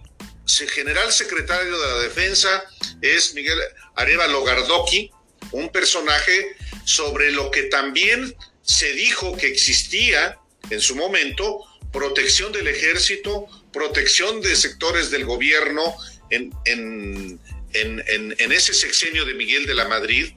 general 0.72 1.12
secretario 1.12 1.78
de 1.78 1.86
la 1.86 1.98
defensa 2.00 2.64
es 3.00 3.34
Miguel 3.34 3.58
Arevalo 3.94 4.44
Gardoqui, 4.44 5.10
un 5.52 5.70
personaje 5.70 6.56
sobre 6.84 7.32
lo 7.32 7.50
que 7.50 7.64
también 7.64 8.34
se 8.62 8.92
dijo 8.92 9.36
que 9.36 9.46
existía 9.46 10.38
en 10.70 10.80
su 10.80 10.94
momento 10.96 11.64
protección 11.92 12.52
del 12.52 12.68
ejército, 12.68 13.46
protección 13.72 14.40
de 14.40 14.54
sectores 14.54 15.10
del 15.10 15.24
gobierno 15.24 15.94
en, 16.30 16.52
en, 16.64 17.40
en, 17.72 18.34
en, 18.38 18.52
ese 18.52 18.74
sexenio 18.74 19.24
de 19.24 19.34
Miguel 19.34 19.66
de 19.66 19.74
la 19.74 19.88
Madrid. 19.88 20.32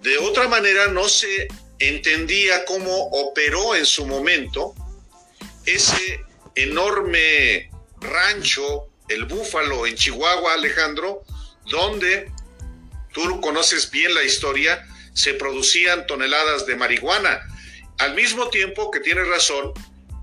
De 0.00 0.18
otra 0.18 0.48
manera 0.48 0.88
no 0.88 1.08
se 1.08 1.48
entendía 1.88 2.64
cómo 2.64 3.08
operó 3.08 3.74
en 3.74 3.86
su 3.86 4.06
momento 4.06 4.74
ese 5.66 6.24
enorme 6.54 7.70
rancho, 8.00 8.88
el 9.08 9.24
Búfalo, 9.24 9.86
en 9.86 9.96
Chihuahua, 9.96 10.54
Alejandro, 10.54 11.24
donde 11.66 12.30
tú 13.12 13.40
conoces 13.40 13.90
bien 13.90 14.14
la 14.14 14.22
historia, 14.22 14.86
se 15.12 15.34
producían 15.34 16.06
toneladas 16.06 16.66
de 16.66 16.76
marihuana. 16.76 17.40
Al 17.98 18.14
mismo 18.14 18.48
tiempo 18.48 18.90
que 18.90 19.00
tienes 19.00 19.26
razón, 19.26 19.72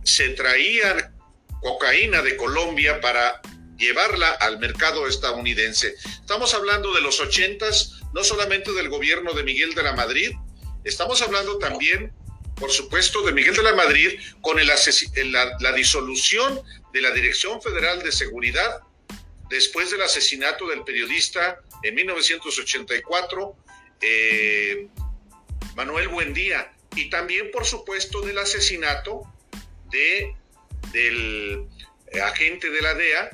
se 0.04 0.30
traían 0.30 1.14
cocaína 1.62 2.22
de 2.22 2.38
Colombia 2.38 3.02
para 3.02 3.42
llevarla 3.78 4.30
al 4.32 4.60
mercado 4.60 5.08
estadounidense. 5.08 5.96
Estamos 6.22 6.54
hablando 6.54 6.94
de 6.94 7.02
los 7.02 7.20
ochentas, 7.20 8.00
no 8.14 8.24
solamente 8.24 8.72
del 8.72 8.90
gobierno 8.90 9.34
de 9.34 9.44
Miguel 9.44 9.76
de 9.76 9.84
la 9.84 9.94
Madrid, 9.94 10.32
estamos 10.90 11.22
hablando 11.22 11.58
también 11.58 12.14
por 12.60 12.72
supuesto, 12.72 13.22
de 13.22 13.32
Miguel 13.32 13.56
de 13.56 13.64
la 13.64 13.74
Madrid 13.74 14.20
con 14.42 14.60
el 14.60 14.68
la, 14.68 15.72
disolución 15.72 16.62
de 16.94 17.02
la 17.02 17.12
Dirección 17.12 17.62
Federal 17.62 18.04
de 18.04 18.12
Seguridad 18.12 18.82
después 19.50 19.90
del 19.90 20.02
asesinato 20.02 20.68
del 20.68 20.84
periodista 20.84 21.60
en 21.84 21.96
1984, 21.96 23.56
eh, 24.02 24.88
Manuel 25.76 26.10
Buendía, 26.10 26.72
y 26.96 27.10
también, 27.10 27.50
por 27.52 27.66
supuesto, 27.66 28.22
del 28.22 28.38
asesinato 28.38 29.22
de, 29.90 30.36
del 30.92 31.66
agente 32.22 32.70
de 32.70 32.82
la 32.82 32.94
DEA, 32.94 33.30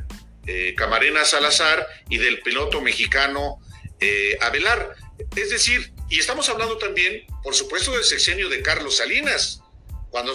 eh, 0.46 0.76
Camarena 0.78 1.26
Salazar, 1.26 1.88
y 2.10 2.18
del 2.18 2.42
piloto 2.42 2.80
mexicano 2.80 3.60
eh, 4.00 4.38
Avelar. 4.42 4.96
Es 5.36 5.50
decir, 5.50 5.95
y 6.10 6.20
estamos 6.20 6.50
hablando 6.50 6.78
también, 6.78 7.26
por 7.44 7.56
supuesto, 7.56 7.92
del 7.92 8.04
sexenio 8.04 8.50
de 8.50 8.62
Carlos 8.62 8.98
Salinas, 8.98 9.62
cuando 10.10 10.34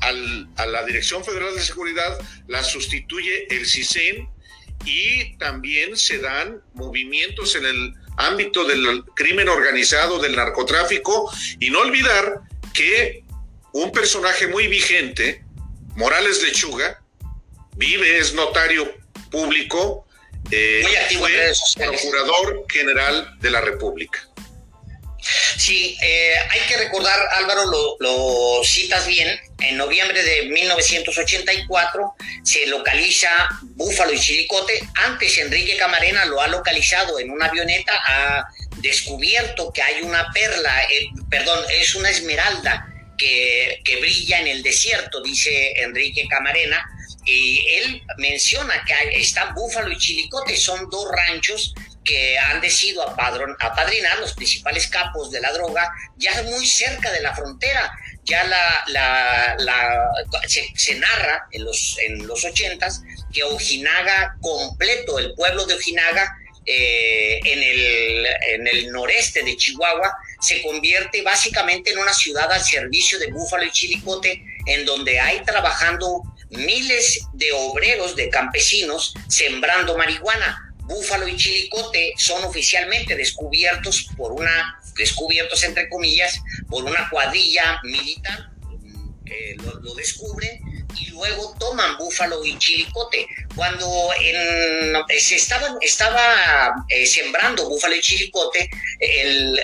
a 0.00 0.66
la 0.66 0.84
Dirección 0.84 1.24
Federal 1.24 1.54
de 1.54 1.60
Seguridad 1.60 2.18
la 2.46 2.64
sustituye 2.64 3.46
el 3.54 3.66
CISEN 3.66 4.28
y 4.84 5.36
también 5.36 5.96
se 5.96 6.18
dan 6.18 6.62
movimientos 6.72 7.54
en 7.54 7.66
el 7.66 7.94
ámbito 8.16 8.64
del 8.64 9.04
crimen 9.14 9.48
organizado, 9.48 10.18
del 10.18 10.36
narcotráfico, 10.36 11.30
y 11.58 11.70
no 11.70 11.80
olvidar 11.80 12.40
que 12.72 13.24
un 13.72 13.92
personaje 13.92 14.46
muy 14.46 14.68
vigente, 14.68 15.44
Morales 15.96 16.42
Lechuga, 16.42 17.02
vive, 17.76 18.18
es 18.18 18.34
notario 18.34 18.90
público 19.30 20.06
eh, 20.50 20.82
fue 21.18 21.52
procurador 21.76 22.64
general 22.68 23.38
de 23.40 23.50
la 23.50 23.60
República. 23.60 24.26
Sí, 25.56 25.96
eh, 26.02 26.34
hay 26.48 26.60
que 26.62 26.76
recordar, 26.76 27.18
Álvaro, 27.32 27.64
lo, 27.98 28.64
citas 28.64 29.06
bien, 29.06 29.38
en 29.60 29.76
noviembre 29.76 30.22
de 30.22 30.44
1984 30.44 32.14
se 32.42 32.66
localiza 32.66 33.28
Búfalo 33.62 34.12
y 34.12 34.18
Chiricote. 34.18 34.80
Antes 34.94 35.36
Enrique 35.38 35.76
Camarena 35.76 36.24
lo 36.24 36.40
ha 36.40 36.48
localizado 36.48 37.18
en 37.18 37.30
una 37.30 37.46
avioneta, 37.46 37.92
ha 38.06 38.44
descubierto 38.78 39.72
que 39.72 39.82
hay 39.82 40.02
una 40.02 40.30
perla, 40.32 40.84
eh, 40.84 41.08
perdón, 41.28 41.64
es 41.70 41.94
una 41.94 42.10
esmeralda 42.10 42.86
que, 43.18 43.98
brilla 44.00 44.40
en 44.40 44.46
el 44.46 44.62
desierto, 44.62 45.22
dice 45.22 45.72
Enrique 45.76 46.26
Camarena. 46.28 46.82
Y 47.26 47.66
él 47.74 48.02
menciona 48.16 48.82
que 48.86 49.20
están 49.20 49.54
Búfalo 49.54 49.92
y 49.92 49.98
Chilicote, 49.98 50.56
son 50.56 50.88
dos 50.88 51.06
ranchos 51.12 51.74
que 52.04 52.38
han 52.38 52.60
decidido 52.60 53.02
apadrinar 53.02 54.18
los 54.18 54.32
principales 54.34 54.88
capos 54.88 55.30
de 55.30 55.40
la 55.40 55.52
droga 55.52 55.90
ya 56.16 56.42
muy 56.44 56.66
cerca 56.66 57.10
de 57.12 57.20
la 57.20 57.34
frontera. 57.34 57.92
Ya 58.24 58.44
la, 58.44 60.06
se, 60.46 60.94
narra 60.96 61.46
en 61.50 61.64
los, 61.64 61.96
en 62.06 62.26
los 62.26 62.44
ochentas 62.44 63.02
que 63.32 63.42
Ojinaga 63.42 64.36
completo, 64.40 65.18
el 65.18 65.34
pueblo 65.34 65.64
de 65.66 65.74
Ojinaga, 65.74 66.36
eh, 66.66 67.40
en, 67.42 67.62
el, 67.62 68.26
en 68.26 68.66
el 68.68 68.92
noreste 68.92 69.42
de 69.42 69.56
Chihuahua, 69.56 70.14
se 70.40 70.62
convierte 70.62 71.22
básicamente 71.22 71.90
en 71.90 71.98
una 71.98 72.12
ciudad 72.12 72.52
al 72.52 72.62
servicio 72.62 73.18
de 73.18 73.32
Búfalo 73.32 73.64
y 73.64 73.70
Chilicote, 73.72 74.44
en 74.66 74.84
donde 74.84 75.18
hay 75.18 75.42
trabajando 75.42 76.22
miles 76.50 77.26
de 77.32 77.50
obreros, 77.52 78.14
de 78.14 78.28
campesinos, 78.28 79.14
sembrando 79.28 79.96
marihuana 79.96 80.69
Búfalo 80.90 81.28
y 81.28 81.36
Chilicote 81.36 82.14
son 82.16 82.42
oficialmente 82.42 83.14
descubiertos 83.14 84.08
por 84.16 84.32
una, 84.32 84.80
descubiertos 84.96 85.62
entre 85.62 85.88
comillas, 85.88 86.40
por 86.68 86.84
una 86.84 87.08
cuadrilla 87.08 87.80
militar, 87.84 88.50
que 89.24 89.56
lo, 89.62 89.94
descubren 89.94 90.60
y 90.96 91.06
luego 91.10 91.54
toman 91.60 91.96
Búfalo 91.96 92.44
y 92.44 92.58
Chilicote. 92.58 93.24
Cuando 93.54 94.10
se 95.16 95.36
estaba, 95.36 96.74
eh, 96.88 97.06
sembrando 97.06 97.68
Búfalo 97.68 97.94
y 97.94 98.00
Chilicote, 98.00 98.68
el, 98.98 99.58
eh, 99.60 99.62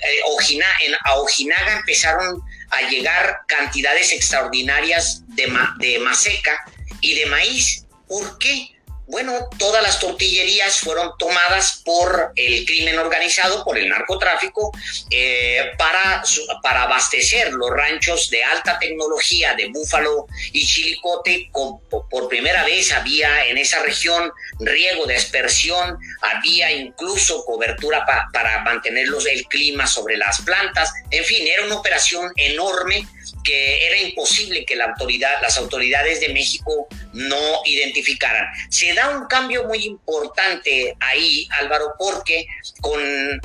en, 0.85 0.95
a 1.05 1.17
Ojinaga 1.17 1.79
empezaron 1.79 2.41
a 2.71 2.83
llegar 2.89 3.41
cantidades 3.49 4.13
extraordinarias 4.13 5.23
de, 5.35 5.53
de 5.79 5.99
maseca 5.99 6.65
y 7.01 7.15
de 7.15 7.27
maíz. 7.27 7.85
¿Por 8.07 8.39
qué? 8.39 8.76
Bueno, 9.09 9.49
todas 9.57 9.83
las 9.85 10.01
tortillerías 10.01 10.81
fueron 10.81 11.13
tomadas 11.17 11.81
por 11.85 12.33
el 12.35 12.67
crimen 12.67 12.99
organizado, 12.99 13.65
por 13.65 13.79
el 13.79 13.89
narcotráfico, 13.89 14.73
eh, 15.11 15.71
para, 15.79 16.25
para 16.61 16.83
abastecer 16.83 17.53
los 17.53 17.71
ranchos 17.71 18.29
de 18.31 18.43
alta 18.43 18.81
tecnología 18.81 19.55
de 19.55 19.69
Búfalo 19.69 20.27
y 20.53 20.67
Chilicote. 20.67 21.51
por 21.53 22.29
primera 22.29 22.65
vez 22.65 22.93
había 22.93 23.47
en 23.47 23.59
esa 23.59 23.81
región 23.83 24.33
riego 24.59 25.07
de 25.07 25.17
aspersión, 25.17 25.99
había 26.23 26.73
incluso 26.73 27.45
cobertura 27.45 28.05
para 28.33 28.59
mantenerlos 28.65 29.27
el 29.27 29.47
clima 29.47 29.87
sobre 29.87 30.17
las 30.17 30.41
plantas. 30.43 30.93
En 31.11 31.25
fin, 31.25 31.47
era 31.47 31.65
una 31.65 31.77
operación 31.77 32.33
enorme 32.35 33.07
que 33.47 33.87
era 33.87 33.97
imposible 33.99 34.65
que 34.67 34.75
las 34.75 35.57
autoridades 35.57 36.21
de 36.21 36.31
México 36.31 36.89
no 37.13 37.63
identificaran. 37.65 38.45
Se 38.69 38.93
da 38.93 39.17
un 39.17 39.27
cambio 39.29 39.65
muy 39.65 39.85
importante 39.85 40.97
ahí, 40.99 41.47
Álvaro, 41.61 41.95
porque 41.97 42.47
con 42.81 43.01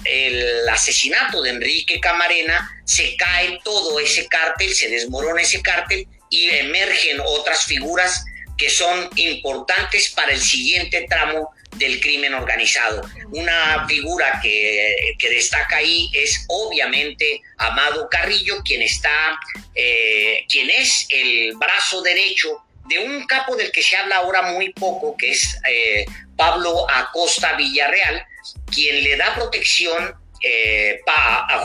el 0.05 0.67
asesinato 0.69 1.43
de 1.43 1.51
Enrique 1.51 1.99
Camarena 1.99 2.67
se 2.83 3.15
cae 3.15 3.59
todo 3.63 3.99
ese 3.99 4.27
cártel, 4.27 4.73
se 4.73 4.89
desmorona 4.89 5.43
ese 5.43 5.61
cártel 5.61 6.07
y 6.31 6.49
emergen 6.49 7.21
otras 7.23 7.65
figuras 7.65 8.25
que 8.57 8.69
son 8.71 9.07
importantes 9.15 10.11
para 10.15 10.33
el 10.33 10.41
siguiente 10.41 11.05
tramo 11.07 11.51
del 11.77 11.99
crimen 11.99 12.33
organizado. 12.33 13.01
Una 13.31 13.85
figura 13.87 14.39
que, 14.41 15.15
destaca 15.21 15.77
ahí 15.77 16.09
es 16.13 16.45
obviamente 16.47 17.41
Amado 17.57 18.07
Carrillo, 18.09 18.61
quien 18.63 18.81
está, 18.81 19.39
eh, 19.75 20.45
quien 20.49 20.69
es 20.69 21.07
el 21.09 21.53
brazo 21.55 22.01
derecho 22.01 22.63
de 22.87 22.99
un 22.99 23.25
capo 23.25 23.55
del 23.55 23.71
que 23.71 23.81
se 23.81 23.95
habla 23.95 24.17
ahora 24.17 24.41
muy 24.53 24.73
poco, 24.73 25.15
que 25.15 25.31
es 25.31 25.57
eh, 25.69 26.05
Pablo 26.35 26.85
Acosta 26.89 27.53
Villarreal, 27.55 28.25
quien 28.71 29.03
le 29.03 29.15
da 29.15 29.33
protección 29.35 30.15
eh, 30.43 30.99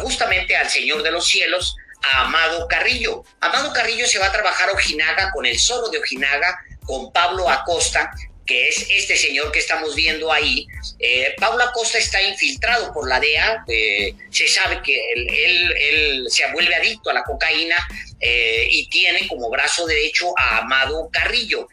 justamente 0.02 0.56
al 0.56 0.68
Señor 0.68 1.02
de 1.02 1.10
los 1.10 1.26
Cielos, 1.26 1.76
a 2.02 2.22
Amado 2.22 2.68
Carrillo. 2.68 3.24
Amado 3.40 3.72
Carrillo 3.72 4.06
se 4.06 4.18
va 4.18 4.26
a 4.26 4.32
trabajar 4.32 4.68
a 4.68 4.72
Ojinaga 4.72 5.30
con 5.32 5.46
el 5.46 5.58
zorro 5.58 5.88
de 5.88 5.98
Ojinaga, 5.98 6.58
con 6.84 7.12
Pablo 7.12 7.48
Acosta, 7.48 8.12
que 8.46 8.68
es 8.68 8.87
este 8.88 9.16
señor 9.16 9.50
que 9.52 9.59
estamos 9.59 9.94
viendo 9.94 10.32
ahí. 10.32 10.66
Eh, 10.98 11.35
Pablo 11.38 11.64
Acosta 11.64 11.98
está 11.98 12.22
infiltrado 12.22 12.92
por 12.92 13.09
la 13.09 13.20
DEA, 13.20 13.64
eh, 13.68 14.14
se 14.30 14.48
sabe 14.48 14.80
que 14.82 14.98
él, 15.14 16.26
se 16.28 16.50
vuelve 16.52 16.74
adicto 16.74 17.11
a 17.11 17.14
la 17.14 17.24
cocaína 17.24 17.76
eh, 18.20 18.68
y 18.70 18.88
tiene 18.88 19.26
como 19.28 19.50
brazo 19.50 19.87
derecho 19.87 20.32
a 20.38 20.59
Amado 20.59 21.11
Carrillo. 21.12 21.68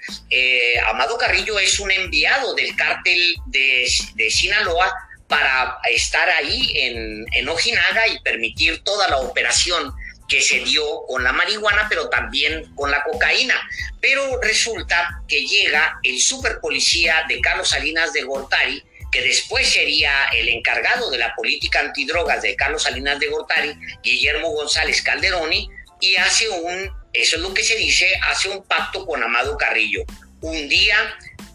Amado 0.87 1.17
Carrillo 1.17 1.59
es 1.59 1.79
un 1.79 1.91
enviado 1.91 2.53
del 2.55 2.75
cártel 2.75 3.35
de, 3.47 3.87
Sinaloa 4.29 4.93
para 5.27 5.77
estar 5.89 6.29
ahí 6.29 6.73
en 6.75 7.49
Ojinaga 7.49 8.07
y 8.07 8.19
permitir 8.19 8.83
toda 8.83 9.07
la 9.09 9.19
operación 9.19 9.93
que 10.27 10.41
se 10.41 10.59
dio 10.59 10.83
con 11.07 11.23
la 11.23 11.33
marihuana, 11.33 11.87
pero 11.89 12.09
también 12.09 12.73
con 12.75 12.91
la 12.91 13.03
cocaína. 13.03 13.55
Pero 14.01 14.39
resulta 14.41 15.21
que 15.27 15.45
llega 15.45 15.99
el 16.03 16.19
super 16.19 16.59
policía 16.59 17.25
de 17.27 17.39
Carlos 17.41 17.69
Salinas 17.69 18.13
de 18.13 18.23
Gortari, 18.23 18.83
que 19.11 19.21
después 19.21 19.67
sería 19.67 20.25
el 20.33 20.49
encargado 20.49 21.11
de 21.11 21.19
la 21.19 21.35
política 21.35 21.79
antidrogas 21.79 22.41
de 22.41 22.55
Carlos 22.55 22.83
Salinas 22.83 23.19
de 23.19 23.27
Gortari, 23.27 23.75
Guillermo 24.01 24.49
González 24.49 25.01
Calderoni, 25.01 25.69
y 26.01 26.15
hace 26.15 26.49
un, 26.49 26.91
eso 27.13 27.35
es 27.35 27.41
lo 27.41 27.53
que 27.53 27.63
se 27.63 27.75
dice, 27.75 28.11
hace 28.23 28.49
un 28.49 28.63
pacto 28.63 29.05
con 29.05 29.21
Amado 29.23 29.57
Carrillo. 29.57 30.03
Un 30.41 30.67
día 30.67 30.97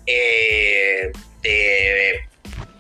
eh, 0.07 1.11
de 1.43 2.29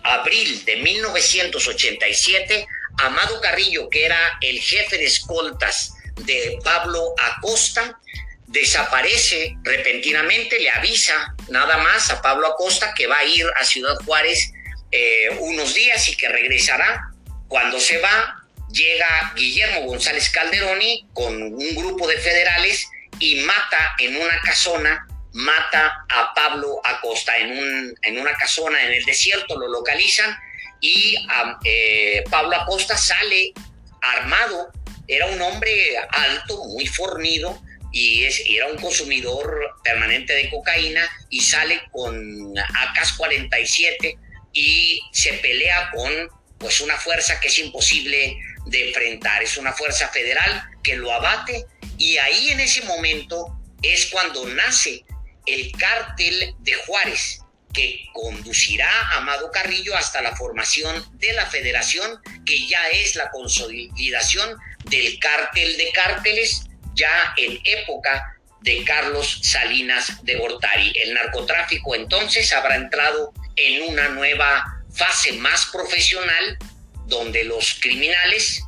abril 0.03 0.65
de 0.65 0.77
1987, 0.77 2.67
Amado 2.99 3.41
Carrillo, 3.41 3.89
que 3.89 4.05
era 4.05 4.39
el 4.41 4.61
jefe 4.61 4.99
de 4.99 5.07
escoltas 5.07 5.95
de 6.17 6.59
Pablo 6.65 7.15
Acosta, 7.19 7.99
desaparece 8.47 9.57
repentinamente, 9.63 10.59
le 10.59 10.71
avisa 10.71 11.35
nada 11.49 11.77
más 11.79 12.11
a 12.11 12.21
Pablo 12.23 12.47
Acosta 12.49 12.95
que 12.95 13.07
va 13.07 13.19
a 13.19 13.25
ir 13.25 13.47
a 13.57 13.65
Ciudad 13.65 13.95
Juárez 14.05 14.53
eh, 14.91 15.37
unos 15.41 15.75
días 15.75 16.09
y 16.09 16.17
que 16.17 16.29
regresará. 16.29 17.11
Cuando 17.47 17.79
se 17.79 17.99
va, 17.99 18.43
llega 18.73 19.33
Guillermo 19.37 19.83
González 19.83 20.31
Calderoni 20.31 21.07
con 21.13 21.41
un 21.41 21.75
grupo 21.75 22.07
de 22.07 22.19
federales 22.19 22.89
y 23.19 23.37
mata 23.37 23.95
en 23.99 24.17
una 24.17 24.41
casona, 24.43 25.07
mata 25.33 26.05
a 26.09 26.35
Pablo 26.35 26.81
Acosta 26.85 27.37
en, 27.37 27.53
un, 27.53 27.95
en 28.03 28.19
una 28.19 28.33
casona 28.35 28.83
en 28.83 28.93
el 28.93 29.05
desierto, 29.05 29.59
lo 29.59 29.69
localizan 29.69 30.37
y 30.81 31.17
eh, 31.65 32.25
Pablo 32.31 32.57
Acosta 32.57 32.97
sale 32.97 33.53
armado, 34.01 34.71
era 35.07 35.27
un 35.27 35.41
hombre 35.41 35.97
alto, 36.11 36.65
muy 36.65 36.87
fornido, 36.87 37.61
y, 37.93 38.25
es, 38.25 38.43
era 38.47 38.67
un 38.67 38.77
consumidor 38.77 39.77
permanente 39.83 40.35
de 40.35 40.51
cocaína 40.51 41.09
y 41.31 41.41
sale 41.41 41.81
con 41.91 42.55
AK-47 42.57 44.19
y 44.53 45.01
se 45.13 45.35
pelea 45.35 45.91
con 45.95 46.13
pues 46.59 46.81
una 46.81 46.97
fuerza 46.97 47.41
que 47.41 47.49
es 47.49 47.59
imposible 47.59 48.37
de 48.67 48.89
enfrentar, 48.89 49.43
es 49.43 49.57
una 49.57 49.73
fuerza 49.73 50.09
federal 50.09 50.69
que 50.83 50.97
lo 50.97 51.13
abate 51.13 51.65
y 51.97 52.17
ahí 52.19 52.51
en 52.51 52.61
ese 52.61 52.83
momento 52.83 53.59
es 53.83 54.07
cuando 54.07 54.47
nace 54.47 55.05
el 55.47 55.73
cártel 55.73 56.55
de 56.61 56.75
Juárez, 56.75 57.41
que 57.79 58.09
conducirá 58.13 58.91
a 58.91 59.19
Amado 59.19 59.53
Carrillo 59.53 59.97
hasta 59.97 60.21
la 60.21 60.35
formación 60.35 61.05
de 61.21 61.33
la 61.33 61.47
federación, 61.47 62.21
que 62.45 62.67
ya 62.67 62.89
es 62.89 63.15
la 63.15 63.31
consolidación 63.31 64.59
del 64.87 65.17
cártel 65.21 65.77
de 65.77 65.93
cárteles, 65.93 66.65
ya 66.95 67.35
en 67.37 67.61
época 67.63 68.37
de 68.63 68.83
Carlos 68.83 69.43
Salinas 69.45 70.25
de 70.25 70.35
Gortari. 70.35 70.93
El 70.97 71.15
narcotráfico 71.15 71.95
entonces 71.95 72.53
habrá 72.53 72.75
entrado 72.75 73.33
en 73.55 73.83
una 73.83 74.09
nueva 74.09 74.65
fase 74.93 75.35
más 75.35 75.67
profesional, 75.67 76.59
donde 77.07 77.45
los 77.45 77.79
criminales 77.81 78.61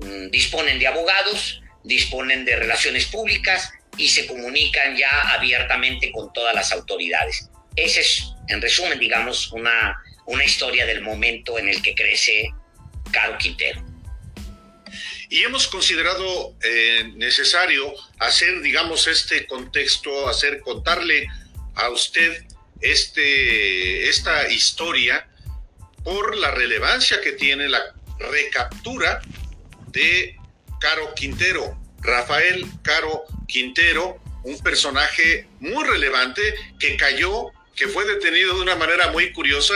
mm, 0.00 0.30
disponen 0.30 0.80
de 0.80 0.88
abogados, 0.88 1.62
disponen 1.84 2.44
de 2.44 2.56
relaciones 2.56 3.06
públicas 3.06 3.70
y 3.96 4.08
se 4.08 4.26
comunican 4.26 4.96
ya 4.96 5.32
abiertamente 5.32 6.10
con 6.10 6.32
todas 6.32 6.56
las 6.56 6.72
autoridades. 6.72 7.48
Ese 7.76 8.00
es, 8.00 8.32
en 8.48 8.60
resumen, 8.60 8.98
digamos, 8.98 9.52
una, 9.52 10.02
una 10.26 10.44
historia 10.44 10.86
del 10.86 11.02
momento 11.02 11.58
en 11.58 11.68
el 11.68 11.82
que 11.82 11.94
crece 11.94 12.50
Caro 13.12 13.38
Quintero. 13.38 13.84
Y 15.30 15.42
hemos 15.42 15.68
considerado 15.68 16.56
eh, 16.62 17.12
necesario 17.16 17.92
hacer, 18.18 18.60
digamos, 18.62 19.06
este 19.06 19.46
contexto, 19.46 20.28
hacer, 20.28 20.60
contarle 20.60 21.26
a 21.74 21.90
usted 21.90 22.44
este, 22.80 24.08
esta 24.08 24.50
historia 24.50 25.28
por 26.02 26.36
la 26.36 26.50
relevancia 26.50 27.20
que 27.20 27.32
tiene 27.32 27.68
la 27.68 27.82
recaptura 28.18 29.20
de 29.88 30.36
Caro 30.80 31.14
Quintero, 31.14 31.78
Rafael 32.00 32.64
Caro 32.82 33.24
Quintero, 33.46 34.20
un 34.44 34.58
personaje 34.60 35.46
muy 35.60 35.84
relevante 35.84 36.42
que 36.78 36.96
cayó, 36.96 37.52
que 37.78 37.88
fue 37.88 38.04
detenido 38.04 38.56
de 38.56 38.62
una 38.62 38.76
manera 38.76 39.10
muy 39.12 39.32
curiosa 39.32 39.74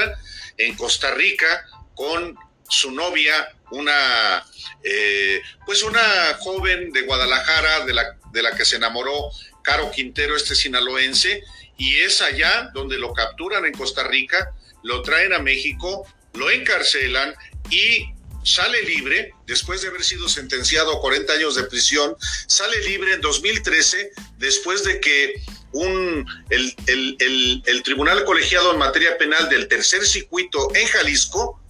en 0.59 0.75
Costa 0.75 1.15
Rica 1.15 1.65
con 1.95 2.37
su 2.69 2.91
novia, 2.91 3.55
una 3.71 4.45
eh, 4.83 5.41
pues 5.65 5.83
una 5.83 6.37
joven 6.41 6.91
de 6.91 7.03
Guadalajara 7.03 7.85
de 7.85 7.95
la, 7.95 8.19
de 8.33 8.43
la 8.43 8.57
que 8.57 8.65
se 8.65 8.77
enamoró 8.77 9.31
Caro 9.63 9.91
Quintero, 9.93 10.37
este 10.37 10.55
sinaloense, 10.55 11.43
y 11.79 11.99
es 11.99 12.21
allá 12.21 12.71
donde 12.75 12.99
lo 12.99 13.13
capturan 13.13 13.65
en 13.65 13.73
Costa 13.73 14.03
Rica, 14.05 14.53
lo 14.83 15.03
traen 15.03 15.33
a 15.33 15.39
México, 15.39 16.07
lo 16.35 16.51
encarcelan 16.51 17.35
y 17.71 18.07
sale 18.45 18.83
libre, 18.83 19.33
después 19.47 19.83
de 19.83 19.89
haber 19.89 20.03
sido 20.03 20.29
sentenciado 20.29 20.97
a 20.97 21.01
40 21.01 21.33
años 21.33 21.55
de 21.55 21.65
prisión, 21.65 22.17
sale 22.49 22.81
libre 22.81 23.15
en 23.15 23.21
2013, 23.21 24.11
después 24.39 24.83
de 24.83 25.01
que 25.01 25.35
un, 25.73 26.27
el, 26.51 27.63
el, 27.67 27.83
Tribunal 27.83 28.25
Colegiado 28.25 28.73
en 28.73 28.79
Materia 28.79 29.17
Penal 29.19 29.49
del 29.49 29.69
Tercer 29.69 30.07
Circuito 30.07 30.69
en 30.75 30.87
Jalisco, 30.87 31.61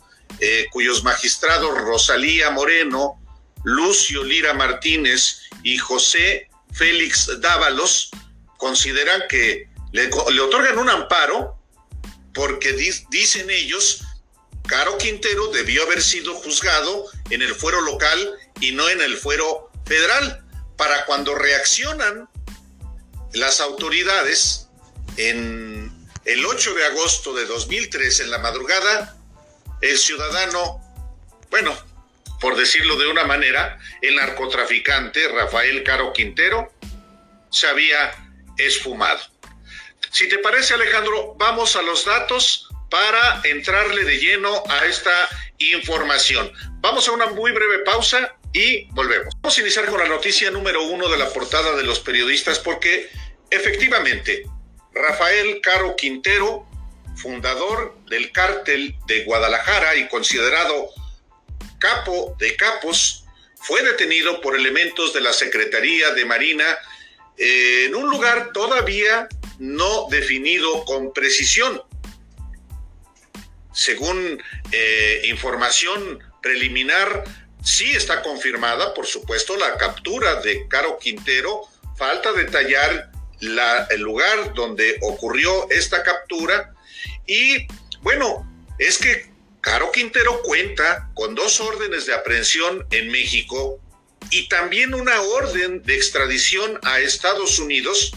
eh, 0.40 0.66
cuyos 0.70 1.02
magistrados 1.04 1.78
Rosalía 1.80 2.50
Moreno, 2.50 3.20
Lucio 3.64 4.24
Lira 4.24 4.54
Martínez 4.54 5.42
y 5.62 5.78
José 5.78 6.48
Félix 6.72 7.40
Dávalos 7.40 8.10
consideran 8.56 9.22
que 9.28 9.68
le, 9.92 10.10
le 10.32 10.40
otorgan 10.40 10.78
un 10.78 10.90
amparo 10.90 11.58
porque 12.34 12.72
dicen 13.10 13.50
ellos 13.50 14.02
Caro 14.66 14.96
Quintero 14.98 15.48
debió 15.48 15.82
haber 15.84 16.02
sido 16.02 16.34
juzgado 16.34 17.06
en 17.30 17.42
el 17.42 17.54
fuero 17.54 17.80
local 17.80 18.38
y 18.60 18.72
no 18.72 18.88
en 18.88 19.00
el 19.00 19.16
fuero 19.16 19.70
federal. 19.84 20.44
Para 20.76 21.04
cuando 21.04 21.34
reaccionan 21.34 22.28
las 23.34 23.60
autoridades 23.60 24.68
en 25.16 25.92
el 26.24 26.46
8 26.46 26.74
de 26.74 26.86
agosto 26.86 27.34
de 27.34 27.46
2003 27.46 28.20
en 28.20 28.30
la 28.30 28.38
madrugada, 28.38 29.16
el 29.80 29.98
ciudadano, 29.98 30.80
bueno, 31.50 31.76
por 32.40 32.56
decirlo 32.56 32.96
de 32.96 33.08
una 33.08 33.24
manera, 33.24 33.78
el 34.00 34.16
narcotraficante 34.16 35.28
Rafael 35.28 35.82
Caro 35.82 36.12
Quintero 36.12 36.72
se 37.50 37.66
había 37.66 38.12
esfumado. 38.58 39.20
Si 40.10 40.28
te 40.28 40.38
parece 40.38 40.74
Alejandro, 40.74 41.34
vamos 41.38 41.76
a 41.76 41.82
los 41.82 42.04
datos 42.04 42.68
para 42.90 43.40
entrarle 43.44 44.04
de 44.04 44.18
lleno 44.18 44.62
a 44.68 44.84
esta 44.84 45.28
información. 45.58 46.52
Vamos 46.80 47.08
a 47.08 47.12
una 47.12 47.26
muy 47.26 47.52
breve 47.52 47.78
pausa 47.80 48.36
y 48.52 48.84
volvemos. 48.92 49.34
Vamos 49.40 49.56
a 49.56 49.60
iniciar 49.62 49.86
con 49.86 49.98
la 49.98 50.08
noticia 50.08 50.50
número 50.50 50.82
uno 50.84 51.08
de 51.08 51.16
la 51.16 51.30
portada 51.30 51.74
de 51.74 51.84
los 51.84 52.00
periodistas 52.00 52.58
porque 52.58 53.08
efectivamente 53.52 54.44
Rafael 54.92 55.60
Caro 55.62 55.96
Quintero, 55.96 56.66
fundador 57.16 57.96
del 58.08 58.32
cártel 58.32 58.96
de 59.06 59.24
Guadalajara 59.24 59.96
y 59.96 60.08
considerado 60.08 60.88
capo 61.78 62.36
de 62.38 62.56
capos, 62.56 63.24
fue 63.56 63.82
detenido 63.82 64.40
por 64.40 64.56
elementos 64.56 65.12
de 65.12 65.20
la 65.20 65.32
Secretaría 65.32 66.10
de 66.10 66.24
Marina 66.24 66.64
en 67.36 67.94
un 67.94 68.10
lugar 68.10 68.50
todavía 68.52 69.28
no 69.58 70.08
definido 70.10 70.84
con 70.84 71.12
precisión 71.12 71.82
según 73.72 74.42
eh, 74.70 75.22
información 75.24 76.20
preliminar, 76.42 77.24
sí 77.62 77.90
está 77.92 78.22
confirmada, 78.22 78.94
por 78.94 79.06
supuesto, 79.06 79.56
la 79.56 79.76
captura 79.76 80.40
de 80.40 80.68
Caro 80.68 80.98
Quintero. 80.98 81.62
Falta 81.96 82.32
detallar 82.32 83.10
el 83.42 84.00
lugar 84.00 84.54
donde 84.54 84.98
ocurrió 85.02 85.68
esta 85.70 86.02
captura. 86.02 86.74
Y 87.26 87.66
bueno, 88.00 88.48
es 88.78 88.98
que 88.98 89.30
Caro 89.60 89.90
Quintero 89.92 90.42
cuenta 90.42 91.10
con 91.14 91.34
dos 91.34 91.60
órdenes 91.60 92.06
de 92.06 92.14
aprehensión 92.14 92.86
en 92.90 93.10
México 93.10 93.80
y 94.30 94.48
también 94.48 94.94
una 94.94 95.20
orden 95.20 95.82
de 95.82 95.96
extradición 95.96 96.78
a 96.82 97.00
Estados 97.00 97.58
Unidos, 97.58 98.12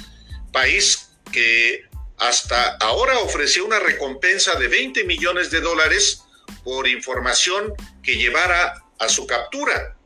país 0.51 1.09
que 1.31 1.83
hasta 2.17 2.77
ahora 2.77 3.19
ofreció 3.19 3.65
una 3.65 3.79
recompensa 3.79 4.55
de 4.55 4.67
20 4.67 5.03
millones 5.03 5.51
de 5.51 5.59
dólares 5.59 6.21
por 6.63 6.87
información 6.87 7.73
que 8.01 8.15
llevara 8.15 8.83
a 8.99 9.09
su 9.09 9.27
captura. 9.27 9.97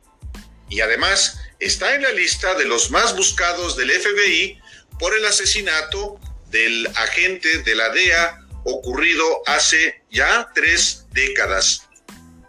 Y 0.68 0.80
además 0.80 1.38
está 1.58 1.94
en 1.94 2.02
la 2.02 2.12
lista 2.12 2.54
de 2.54 2.64
los 2.64 2.90
más 2.90 3.16
buscados 3.16 3.76
del 3.76 3.90
FBI 3.90 4.60
por 4.98 5.16
el 5.16 5.24
asesinato 5.24 6.20
del 6.50 6.86
agente 6.96 7.62
de 7.62 7.74
la 7.74 7.90
DEA 7.90 8.40
ocurrido 8.64 9.42
hace 9.46 10.02
ya 10.10 10.50
tres 10.54 11.06
décadas. 11.12 11.88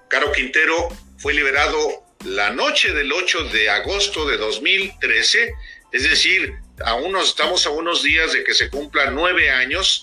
Caro 0.10 0.32
Quintero 0.32 0.90
fue 1.18 1.34
liberado 1.34 2.04
la 2.26 2.52
noche 2.52 2.94
del 2.94 3.12
8 3.12 3.46
de 3.46 3.70
agosto 3.70 4.28
de 4.28 4.38
2013, 4.38 5.54
es 5.92 6.04
decir, 6.04 6.54
a 6.84 6.96
unos, 6.96 7.30
estamos 7.30 7.66
a 7.66 7.70
unos 7.70 8.04
días 8.04 8.34
de 8.34 8.44
que 8.44 8.54
se 8.54 8.70
cumplan 8.70 9.16
nueve 9.16 9.50
años, 9.50 10.02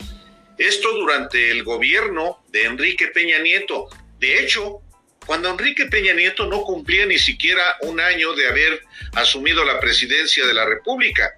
esto 0.59 0.93
durante 0.95 1.51
el 1.51 1.63
gobierno 1.63 2.43
de 2.49 2.65
Enrique 2.65 3.09
Peña 3.09 3.39
Nieto. 3.39 3.89
De 4.19 4.41
hecho, 4.41 4.83
cuando 5.27 5.51
Enrique 5.51 5.87
Peña 5.87 6.15
Nieto 6.15 6.47
no 6.47 6.63
cumplía 6.63 7.07
ni 7.07 7.19
siquiera 7.19 7.77
un 7.83 8.01
año 8.01 8.33
de 8.33 8.49
haber 8.49 8.83
asumido 9.15 9.65
la 9.65 9.79
presidencia 9.79 10.47
de 10.47 10.55
la 10.55 10.65
República. 10.65 11.38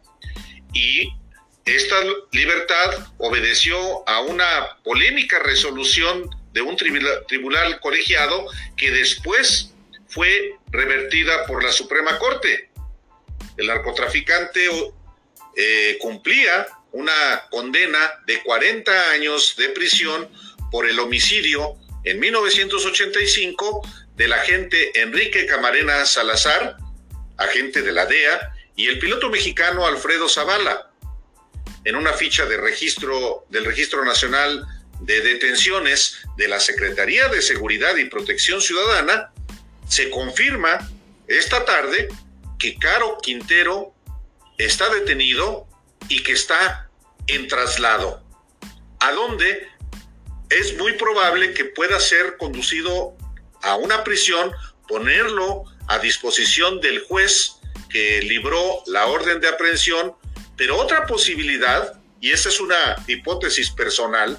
Y 0.73 1.13
esta 1.65 1.97
libertad 2.33 3.09
obedeció 3.19 4.09
a 4.09 4.21
una 4.21 4.79
polémica 4.83 5.39
resolución 5.39 6.29
de 6.53 6.63
un 6.63 6.77
tribunal 6.77 7.81
colegiado 7.81 8.47
que 8.77 8.91
después 8.91 9.73
fue 10.09 10.57
revertida 10.71 11.47
por 11.47 11.63
la 11.63 11.71
Suprema 11.71 12.19
Corte. 12.19 12.71
El 13.57 13.69
narcotraficante 13.69 14.69
eh, 15.57 15.99
cumplía 16.01 16.67
una 16.93 17.45
condena 17.51 18.21
de 18.27 18.43
40 18.43 19.11
años 19.11 19.55
de 19.57 19.69
prisión 19.69 20.29
por 20.71 20.89
el 20.89 20.99
homicidio 20.99 21.77
en 22.05 22.19
1985 22.19 23.83
del 24.17 24.33
agente 24.33 25.01
Enrique 25.01 25.47
Camarena 25.47 26.05
Salazar, 26.05 26.77
agente 27.37 27.83
de 27.83 27.93
la 27.93 28.07
DEA, 28.07 28.55
y 28.77 28.89
el 28.89 28.99
piloto 28.99 29.31
mexicano 29.31 29.87
Alfredo 29.87 30.29
Zavala. 30.29 30.91
En 31.85 31.97
una 31.97 32.13
ficha 32.13 32.45
de 32.47 32.57
registro 32.57 33.47
del 33.49 33.65
Registro 33.65 34.05
Nacional 34.05 34.67
de 35.01 35.21
Detenciones 35.21 36.19
de 36.37 36.49
la 36.49 36.61
Secretaría 36.61 37.29
de 37.29 37.41
Seguridad 37.41 37.97
y 37.97 38.05
Protección 38.05 38.61
Ciudadana, 38.61 39.33
se 39.89 40.11
confirma 40.11 40.91
esta 41.27 41.65
tarde 41.65 42.09
que 42.59 42.77
Caro 42.77 43.19
Quintero 43.23 43.95
está 44.59 44.93
detenido 44.93 45.67
y 46.09 46.23
que 46.23 46.33
está 46.33 46.91
en 47.27 47.49
traslado, 47.49 48.23
a 49.01 49.13
donde 49.13 49.69
es 50.51 50.77
muy 50.77 50.93
probable 50.95 51.55
que 51.55 51.65
pueda 51.65 51.99
ser 51.99 52.37
conducido 52.37 53.17
a 53.63 53.77
una 53.77 54.05
prisión, 54.05 54.53
ponerlo 54.89 55.65
a 55.89 55.99
disposición 55.99 56.81
del 56.81 57.01
juez 57.05 57.60
que 57.89 58.21
libró 58.23 58.83
la 58.87 59.07
orden 59.07 59.41
de 59.41 59.49
aprehensión, 59.49 60.15
pero 60.57 60.79
otra 60.79 61.07
posibilidad, 61.07 62.01
y 62.21 62.31
esa 62.31 62.49
es 62.49 62.61
una 62.61 62.97
hipótesis 63.07 63.71
personal, 63.71 64.39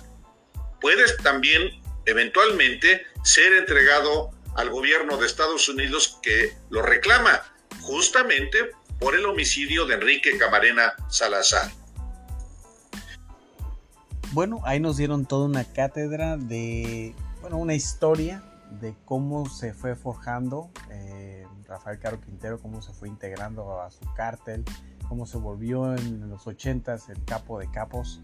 puede 0.79 1.03
también 1.17 1.81
eventualmente 2.05 3.05
ser 3.23 3.53
entregado 3.53 4.31
al 4.55 4.69
gobierno 4.69 5.17
de 5.17 5.27
Estados 5.27 5.69
Unidos 5.69 6.19
que 6.21 6.55
lo 6.69 6.81
reclama, 6.81 7.41
justamente 7.81 8.71
por 8.99 9.15
el 9.15 9.25
homicidio 9.25 9.85
de 9.85 9.95
Enrique 9.95 10.37
Camarena 10.37 10.93
Salazar. 11.09 11.71
Bueno, 14.31 14.61
ahí 14.63 14.79
nos 14.79 14.97
dieron 14.97 15.25
toda 15.25 15.45
una 15.45 15.65
cátedra 15.65 16.37
de, 16.37 17.13
bueno, 17.41 17.57
una 17.57 17.73
historia 17.73 18.43
de 18.79 18.95
cómo 19.03 19.49
se 19.49 19.73
fue 19.73 19.95
forjando 19.95 20.71
eh, 20.89 21.45
Rafael 21.71 21.99
Caro 21.99 22.19
Quintero, 22.19 22.59
cómo 22.59 22.81
se 22.81 22.91
fue 22.91 23.07
integrando 23.07 23.81
a 23.81 23.89
su 23.89 24.01
cártel, 24.13 24.65
cómo 25.07 25.25
se 25.25 25.37
volvió 25.37 25.95
en 25.95 26.29
los 26.29 26.47
ochentas 26.47 27.09
el 27.09 27.23
capo 27.23 27.59
de 27.59 27.69
capos. 27.71 28.21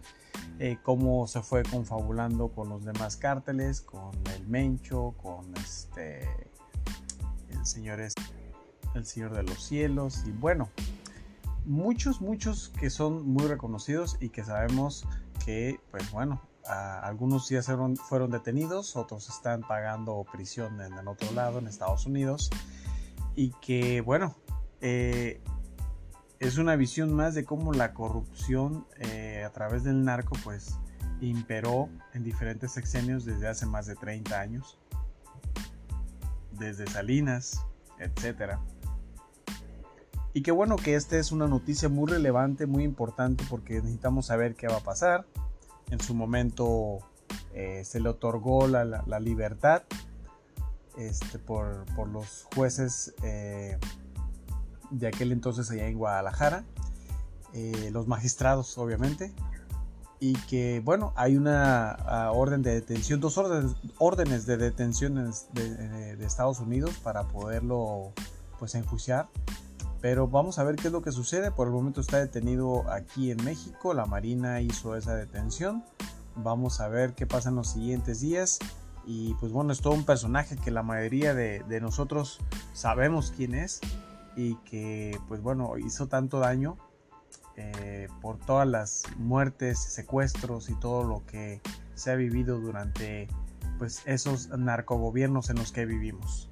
eh, 0.59 0.77
cómo 0.83 1.27
se 1.27 1.41
fue 1.41 1.63
confabulando 1.63 2.49
con 2.49 2.69
los 2.69 2.83
demás 2.83 3.15
cárteles, 3.15 3.81
con 3.81 4.11
el 4.35 4.47
Mencho, 4.47 5.13
con 5.21 5.53
este 5.57 6.27
el 7.49 7.65
señor 7.65 7.99
el 7.99 9.05
señor 9.05 9.35
de 9.35 9.43
los 9.43 9.63
cielos 9.63 10.23
y 10.25 10.31
bueno, 10.31 10.69
muchos 11.65 12.21
muchos 12.21 12.69
que 12.69 12.89
son 12.89 13.27
muy 13.27 13.47
reconocidos 13.47 14.17
y 14.19 14.29
que 14.29 14.43
sabemos 14.43 15.05
que 15.45 15.79
pues 15.91 16.09
bueno, 16.11 16.41
algunos 16.67 17.49
ya 17.49 17.61
fueron, 17.61 17.95
fueron 17.95 18.31
detenidos, 18.31 18.95
otros 18.95 19.29
están 19.29 19.61
pagando 19.61 20.25
prisión 20.31 20.81
en 20.81 20.93
el 20.93 21.07
otro 21.07 21.31
lado, 21.33 21.59
en 21.59 21.67
Estados 21.67 22.05
Unidos 22.05 22.49
y 23.37 23.51
que 23.61 24.01
bueno, 24.01 24.35
eh, 24.81 25.39
es 26.39 26.57
una 26.57 26.75
visión 26.75 27.13
más 27.13 27.35
de 27.35 27.45
cómo 27.45 27.71
la 27.71 27.93
corrupción 27.93 28.87
eh, 28.97 29.43
a 29.45 29.51
través 29.51 29.83
del 29.83 30.03
narco 30.03 30.35
pues 30.43 30.79
imperó 31.21 31.87
en 32.13 32.23
diferentes 32.23 32.71
sexenios 32.71 33.25
desde 33.25 33.47
hace 33.47 33.67
más 33.67 33.85
de 33.85 33.95
30 33.95 34.39
años, 34.39 34.79
desde 36.51 36.87
Salinas, 36.87 37.63
etc. 37.99 38.57
Y 40.33 40.41
qué 40.41 40.51
bueno 40.51 40.75
que 40.75 40.95
esta 40.95 41.17
es 41.17 41.31
una 41.31 41.47
noticia 41.47 41.89
muy 41.89 42.09
relevante, 42.09 42.65
muy 42.65 42.83
importante 42.83 43.43
porque 43.47 43.75
necesitamos 43.75 44.25
saber 44.25 44.55
qué 44.55 44.67
va 44.67 44.77
a 44.77 44.83
pasar. 44.83 45.27
En 45.91 45.99
su 45.99 46.15
momento 46.15 46.99
eh, 47.53 47.83
se 47.85 47.99
le 47.99 48.09
otorgó 48.09 48.67
la, 48.67 49.19
libertad 49.19 49.83
este, 50.97 51.39
por, 51.39 51.85
los 52.09 52.47
jueces 52.55 53.13
eh, 53.23 53.77
de 54.89 55.07
aquel 55.07 55.31
entonces 55.31 55.69
allá 55.71 55.87
en 55.87 55.97
Guadalajara, 55.97 56.63
eh, 57.53 57.89
los 57.91 58.07
magistrados 58.07 58.77
obviamente, 58.77 59.33
y 60.19 60.33
que 60.33 60.81
bueno, 60.83 61.13
hay 61.15 61.37
una 61.37 61.91
ah, 61.91 62.31
orden 62.31 62.63
de 62.63 62.73
detención, 62.73 63.19
dos 63.19 63.37
órdenes, 63.37 64.45
de 64.45 64.57
detención 64.57 65.31
de, 65.53 66.15
de, 66.15 66.25
Estados 66.25 66.59
Unidos 66.59 66.97
para 67.03 67.27
poderlo 67.27 68.13
pues 68.57 68.73
enjuiciar. 68.75 69.29
Pero 70.01 70.27
vamos 70.27 70.59
a 70.59 70.63
ver 70.63 70.75
qué 70.75 70.87
es 70.87 70.93
lo 70.93 71.01
que 71.01 71.11
sucede. 71.11 71.51
Por 71.51 71.67
el 71.67 71.73
momento 71.73 72.01
está 72.01 72.17
detenido 72.17 72.89
aquí 72.91 73.31
en 73.31 73.43
México. 73.43 73.93
La 73.93 74.05
Marina 74.05 74.61
hizo 74.61 74.95
esa 74.95 75.15
detención. 75.15 75.83
Vamos 76.35 76.79
a 76.81 76.87
ver 76.87 77.13
qué 77.13 77.25
pasa 77.25 77.49
en 77.49 77.55
los 77.55 77.69
siguientes 77.69 78.21
días. 78.21 78.59
Y 79.07 79.33
pues 79.35 79.51
bueno, 79.51 79.71
es 79.71 79.81
todo 79.81 79.93
un 79.93 80.05
personaje 80.05 80.57
que 80.57 80.69
la 80.69 80.83
mayoría 80.83 81.33
de, 81.33 81.63
de 81.67 81.81
nosotros 81.81 82.39
sabemos 82.73 83.33
quién 83.35 83.55
es 83.55 83.79
y 84.35 84.55
que 84.57 85.17
pues 85.27 85.41
bueno 85.41 85.77
hizo 85.77 86.07
tanto 86.07 86.39
daño 86.39 86.77
eh, 87.59 88.07
por 88.21 88.37
todas 88.37 88.67
las 88.67 89.03
muertes, 89.17 89.79
secuestros 89.79 90.69
y 90.69 90.75
todo 90.75 91.03
lo 91.03 91.25
que 91.25 91.59
se 91.95 92.11
ha 92.11 92.15
vivido 92.15 92.59
durante 92.59 93.27
pues 93.79 94.03
esos 94.05 94.49
narcogobiernos 94.49 95.49
en 95.49 95.55
los 95.57 95.71
que 95.71 95.87
vivimos. 95.87 96.51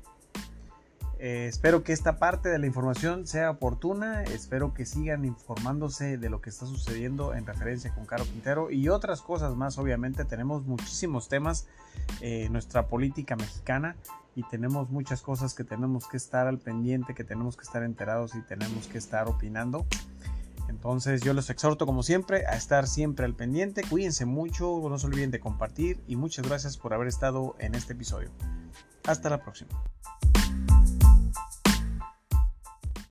Eh, 1.17 1.47
espero 1.47 1.83
que 1.83 1.93
esta 1.93 2.17
parte 2.17 2.49
de 2.49 2.59
la 2.59 2.65
información 2.65 3.25
sea 3.25 3.49
oportuna, 3.49 4.23
espero 4.23 4.73
que 4.73 4.85
sigan 4.85 5.23
informándose 5.23 6.17
de 6.17 6.29
lo 6.29 6.41
que 6.41 6.49
está 6.49 6.65
sucediendo 6.65 7.33
en 7.33 7.45
referencia 7.45 7.93
con 7.93 8.05
Caro 8.05 8.25
Quintero 8.25 8.69
y 8.69 8.89
otras 8.89 9.21
cosas 9.21 9.55
más, 9.55 9.77
obviamente 9.77 10.25
tenemos 10.25 10.65
muchísimos 10.65 11.29
temas 11.29 11.67
en 12.19 12.51
nuestra 12.51 12.87
política 12.87 13.37
mexicana 13.37 13.95
y 14.35 14.43
tenemos 14.49 14.89
muchas 14.89 15.21
cosas 15.21 15.53
que 15.53 15.63
tenemos 15.63 16.07
que 16.09 16.17
estar 16.17 16.47
al 16.47 16.59
pendiente, 16.59 17.13
que 17.13 17.23
tenemos 17.23 17.55
que 17.55 17.63
estar 17.63 17.83
enterados 17.83 18.35
y 18.35 18.41
tenemos 18.41 18.87
que 18.87 18.97
estar 18.97 19.29
opinando. 19.29 19.85
Entonces 20.67 21.21
yo 21.21 21.33
los 21.33 21.49
exhorto 21.49 21.85
como 21.85 22.03
siempre 22.03 22.45
a 22.45 22.57
estar 22.57 22.87
siempre 22.87 23.25
al 23.25 23.35
pendiente, 23.35 23.83
cuídense 23.83 24.25
mucho, 24.25 24.81
no 24.89 24.99
se 24.99 25.07
olviden 25.07 25.31
de 25.31 25.39
compartir 25.39 26.03
y 26.07 26.17
muchas 26.17 26.45
gracias 26.45 26.75
por 26.77 26.93
haber 26.93 27.07
estado 27.07 27.55
en 27.59 27.75
este 27.75 27.93
episodio. 27.93 28.29
Hasta 29.05 29.29
la 29.29 29.41
próxima. 29.41 29.69